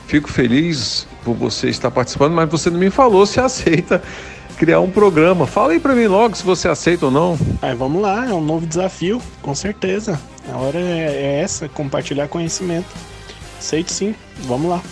Fico 0.07 0.29
feliz 0.29 1.07
por 1.25 1.35
você 1.35 1.69
estar 1.69 1.91
participando, 1.91 2.33
mas 2.33 2.49
você 2.49 2.71
não 2.71 2.79
me 2.79 2.91
falou 2.91 3.27
se 3.27 3.41
aceita 3.41 4.03
criar 4.57 4.81
um 4.81 4.91
programa. 4.91 5.47
Fala 5.47 5.73
aí 5.73 5.81
pra 5.81 5.95
mim 5.95 6.07
logo 6.07 6.35
se 6.37 6.45
você 6.45 6.69
aceita 6.69 7.07
ou 7.07 7.13
não. 7.13 7.39
Aí 7.61 7.75
vamos 7.75 8.01
lá, 8.01 8.27
é 8.27 8.33
um 8.33 8.41
novo 8.41 8.67
desafio, 8.67 9.21
com 9.43 9.55
certeza. 9.55 10.19
A 10.53 10.57
hora 10.59 10.79
é, 10.79 10.81
é 10.81 11.41
essa, 11.41 11.69
compartilhar 11.69 12.29
conhecimento. 12.29 12.89
Aceito 13.59 13.93
sim, 13.93 14.15
vamos 14.45 14.71
lá. 14.71 14.83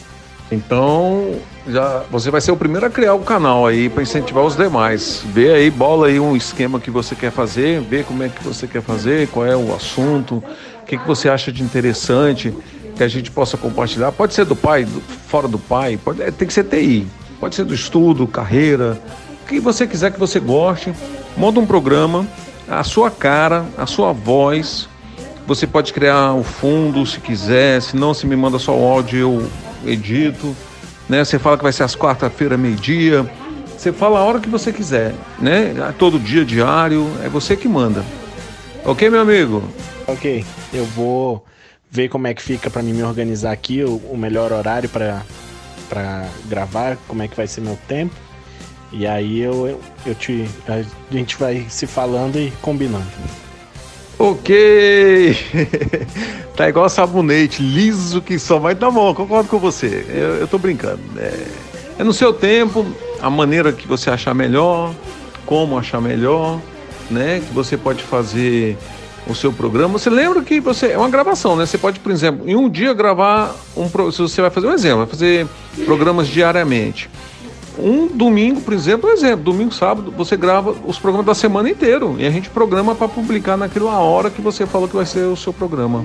Então, 0.50 1.36
já 1.66 2.04
você 2.10 2.30
vai 2.30 2.40
ser 2.40 2.52
o 2.52 2.56
primeiro 2.56 2.86
a 2.86 2.90
criar 2.90 3.14
o 3.14 3.20
canal 3.20 3.66
aí 3.66 3.88
para 3.88 4.02
incentivar 4.02 4.44
os 4.44 4.56
demais. 4.56 5.22
Vê 5.26 5.54
aí, 5.54 5.70
bola 5.70 6.08
aí 6.08 6.20
um 6.20 6.36
esquema 6.36 6.78
que 6.78 6.90
você 6.90 7.14
quer 7.14 7.30
fazer, 7.30 7.80
vê 7.80 8.02
como 8.02 8.22
é 8.22 8.28
que 8.28 8.42
você 8.44 8.66
quer 8.66 8.82
fazer, 8.82 9.28
qual 9.28 9.46
é 9.46 9.56
o 9.56 9.74
assunto, 9.74 10.36
o 10.82 10.84
que, 10.86 10.98
que 10.98 11.06
você 11.06 11.28
acha 11.28 11.50
de 11.50 11.62
interessante 11.62 12.54
que 12.94 13.02
a 13.02 13.08
gente 13.08 13.30
possa 13.30 13.56
compartilhar. 13.56 14.12
Pode 14.12 14.34
ser 14.34 14.44
do 14.44 14.54
pai, 14.54 14.84
do, 14.84 15.00
fora 15.00 15.48
do 15.48 15.58
pai, 15.58 15.96
pode, 15.96 16.22
é, 16.22 16.30
tem 16.30 16.46
que 16.46 16.54
ser 16.54 16.64
TI, 16.64 17.06
pode 17.40 17.54
ser 17.54 17.64
do 17.64 17.74
estudo, 17.74 18.26
carreira, 18.26 18.98
o 19.42 19.46
que 19.46 19.58
você 19.58 19.86
quiser 19.86 20.12
que 20.12 20.18
você 20.18 20.38
goste, 20.38 20.92
monta 21.36 21.58
um 21.58 21.66
programa, 21.66 22.26
a 22.68 22.84
sua 22.84 23.10
cara, 23.10 23.64
a 23.76 23.86
sua 23.86 24.12
voz. 24.12 24.88
Você 25.46 25.66
pode 25.66 25.92
criar 25.92 26.32
o 26.32 26.42
fundo 26.42 27.04
se 27.04 27.20
quiser, 27.20 27.82
se 27.82 27.96
não, 27.96 28.14
se 28.14 28.26
me 28.26 28.34
manda 28.34 28.58
só 28.58 28.74
o 28.76 28.84
áudio, 28.86 29.18
eu 29.18 29.50
edito. 29.90 30.56
né? 31.08 31.22
Você 31.24 31.38
fala 31.38 31.56
que 31.56 31.62
vai 31.62 31.72
ser 31.72 31.82
às 31.82 31.94
quarta-feira, 31.94 32.56
meio-dia. 32.56 33.30
Você 33.76 33.92
fala 33.92 34.20
a 34.20 34.24
hora 34.24 34.40
que 34.40 34.48
você 34.48 34.72
quiser, 34.72 35.12
né? 35.38 35.74
Todo 35.98 36.18
dia, 36.18 36.44
diário, 36.44 37.06
é 37.22 37.28
você 37.28 37.54
que 37.56 37.68
manda. 37.68 38.02
Ok, 38.84 39.10
meu 39.10 39.20
amigo? 39.20 39.62
Ok, 40.06 40.44
eu 40.72 40.86
vou 40.86 41.44
ver 41.90 42.08
como 42.08 42.26
é 42.26 42.32
que 42.32 42.42
fica 42.42 42.70
para 42.70 42.82
mim 42.82 42.94
me 42.94 43.02
organizar 43.02 43.52
aqui, 43.52 43.84
o, 43.84 43.96
o 44.10 44.16
melhor 44.16 44.52
horário 44.52 44.88
para 44.88 45.22
gravar, 46.46 46.96
como 47.06 47.22
é 47.22 47.28
que 47.28 47.36
vai 47.36 47.46
ser 47.46 47.60
meu 47.60 47.78
tempo. 47.86 48.14
E 48.90 49.06
aí 49.06 49.40
eu, 49.40 49.66
eu, 49.66 49.80
eu 50.06 50.14
te. 50.14 50.48
A 50.68 50.82
gente 51.14 51.36
vai 51.36 51.66
se 51.68 51.86
falando 51.86 52.36
e 52.38 52.50
combinando. 52.62 53.04
Ok! 54.18 55.36
tá 56.56 56.68
igual 56.68 56.88
sabonete, 56.88 57.62
liso 57.62 58.22
que 58.22 58.38
só 58.38 58.58
vai 58.58 58.74
dar 58.74 58.90
bom, 58.90 59.14
concordo 59.14 59.48
com 59.48 59.58
você. 59.58 60.06
Eu, 60.08 60.34
eu 60.36 60.48
tô 60.48 60.58
brincando. 60.58 61.00
É, 61.18 61.46
é 61.98 62.04
no 62.04 62.12
seu 62.12 62.32
tempo, 62.32 62.86
a 63.20 63.28
maneira 63.28 63.72
que 63.72 63.86
você 63.86 64.10
achar 64.10 64.34
melhor, 64.34 64.94
como 65.44 65.78
achar 65.78 66.00
melhor, 66.00 66.60
né? 67.10 67.42
Que 67.46 67.52
você 67.54 67.76
pode 67.76 68.02
fazer 68.02 68.76
o 69.26 69.34
seu 69.34 69.52
programa. 69.52 69.98
Você 69.98 70.10
lembra 70.10 70.42
que 70.42 70.60
você 70.60 70.92
é 70.92 70.98
uma 70.98 71.08
gravação, 71.08 71.56
né? 71.56 71.66
Você 71.66 71.78
pode, 71.78 72.00
por 72.00 72.12
exemplo, 72.12 72.48
em 72.48 72.54
um 72.54 72.68
dia 72.68 72.92
gravar 72.92 73.54
um. 73.76 73.88
Se 74.10 74.18
você 74.18 74.40
vai 74.40 74.50
fazer 74.50 74.66
um 74.66 74.72
exemplo, 74.72 74.98
vai 74.98 75.06
fazer 75.06 75.46
programas 75.84 76.28
diariamente. 76.28 77.08
Um 77.78 78.06
domingo, 78.06 78.60
por 78.60 78.72
exemplo, 78.72 79.10
exemplo, 79.10 79.44
domingo, 79.44 79.72
sábado, 79.72 80.12
você 80.16 80.36
grava 80.36 80.74
os 80.86 80.98
programas 80.98 81.26
da 81.26 81.34
semana 81.34 81.68
inteiro 81.68 82.16
e 82.18 82.26
a 82.26 82.30
gente 82.30 82.48
programa 82.48 82.94
para 82.94 83.08
publicar 83.08 83.56
naquilo 83.56 83.88
a 83.88 83.98
hora 83.98 84.30
que 84.30 84.40
você 84.40 84.64
falou 84.64 84.88
que 84.88 84.96
vai 84.96 85.06
ser 85.06 85.24
o 85.26 85.36
seu 85.36 85.52
programa. 85.52 86.04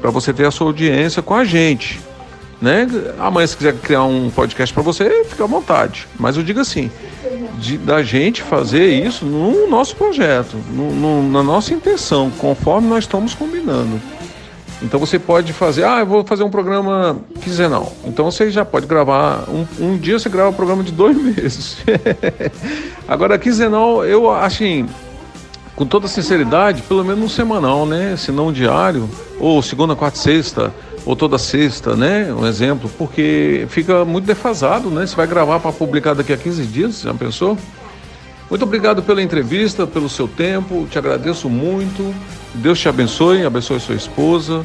Para 0.00 0.10
você 0.10 0.32
ter 0.32 0.46
a 0.46 0.50
sua 0.50 0.66
audiência 0.66 1.22
com 1.22 1.34
a 1.34 1.44
gente. 1.44 2.00
Né? 2.60 2.86
Amanhã, 3.18 3.46
se 3.46 3.56
quiser 3.56 3.74
criar 3.74 4.04
um 4.04 4.30
podcast 4.30 4.72
para 4.72 4.82
você, 4.82 5.24
fica 5.24 5.44
à 5.44 5.46
vontade. 5.46 6.08
Mas 6.18 6.36
eu 6.36 6.42
digo 6.42 6.60
assim: 6.60 6.90
de, 7.58 7.78
da 7.78 8.02
gente 8.02 8.42
fazer 8.42 8.86
isso 8.86 9.24
no 9.24 9.68
nosso 9.68 9.96
projeto, 9.96 10.56
no, 10.70 10.92
no, 10.92 11.30
na 11.30 11.42
nossa 11.42 11.72
intenção, 11.72 12.30
conforme 12.38 12.88
nós 12.88 13.04
estamos 13.04 13.34
combinando. 13.34 14.00
Então 14.82 14.98
você 14.98 15.18
pode 15.18 15.52
fazer, 15.52 15.84
ah, 15.84 16.00
eu 16.00 16.06
vou 16.06 16.24
fazer 16.24 16.42
um 16.42 16.50
programa 16.50 17.16
quinzenal. 17.40 17.92
Então 18.04 18.30
você 18.30 18.50
já 18.50 18.64
pode 18.64 18.86
gravar, 18.86 19.44
um, 19.48 19.66
um 19.78 19.96
dia 19.96 20.18
você 20.18 20.28
grava 20.28 20.50
um 20.50 20.54
programa 20.54 20.82
de 20.82 20.92
dois 20.92 21.16
meses. 21.22 21.78
Agora, 23.06 23.38
quinzenal, 23.38 24.04
eu 24.04 24.30
acho, 24.30 24.64
assim, 24.64 24.88
com 25.76 25.86
toda 25.86 26.08
sinceridade, 26.08 26.82
pelo 26.82 27.04
menos 27.04 27.24
um 27.24 27.28
semanal, 27.28 27.86
né? 27.86 28.16
Se 28.16 28.32
não 28.32 28.48
um 28.48 28.52
diário, 28.52 29.08
ou 29.38 29.62
segunda, 29.62 29.94
quarta, 29.94 30.18
sexta, 30.18 30.74
ou 31.04 31.16
toda 31.16 31.38
sexta, 31.38 31.96
né? 31.96 32.32
Um 32.32 32.46
exemplo, 32.46 32.90
porque 32.98 33.66
fica 33.68 34.04
muito 34.04 34.24
defasado, 34.24 34.90
né? 34.90 35.06
Você 35.06 35.16
vai 35.16 35.26
gravar 35.26 35.60
para 35.60 35.72
publicar 35.72 36.14
daqui 36.14 36.32
a 36.32 36.36
15 36.36 36.64
dias, 36.64 37.00
já 37.02 37.14
pensou? 37.14 37.56
Muito 38.52 38.66
obrigado 38.66 39.02
pela 39.02 39.22
entrevista, 39.22 39.86
pelo 39.86 40.10
seu 40.10 40.28
tempo, 40.28 40.86
te 40.86 40.98
agradeço 40.98 41.48
muito. 41.48 42.14
Deus 42.56 42.78
te 42.78 42.86
abençoe, 42.86 43.46
abençoe 43.46 43.80
sua 43.80 43.94
esposa 43.94 44.62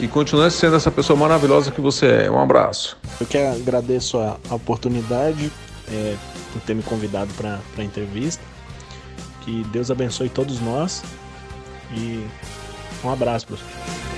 e 0.00 0.08
continue 0.08 0.50
sendo 0.50 0.74
essa 0.74 0.90
pessoa 0.90 1.16
maravilhosa 1.16 1.70
que 1.70 1.80
você 1.80 2.24
é. 2.24 2.28
Um 2.28 2.40
abraço. 2.40 2.98
Eu 3.20 3.26
que 3.28 3.38
agradeço 3.38 4.18
a, 4.18 4.36
oportunidade 4.52 5.48
é, 5.88 6.16
por 6.52 6.60
ter 6.62 6.74
me 6.74 6.82
convidado 6.82 7.32
para 7.34 7.60
a 7.78 7.84
entrevista. 7.84 8.42
Que 9.42 9.62
Deus 9.70 9.92
abençoe 9.92 10.28
todos 10.28 10.58
nós 10.60 11.00
e 11.96 12.26
um 13.04 13.10
abraço, 13.10 13.46
professor. 13.46 14.09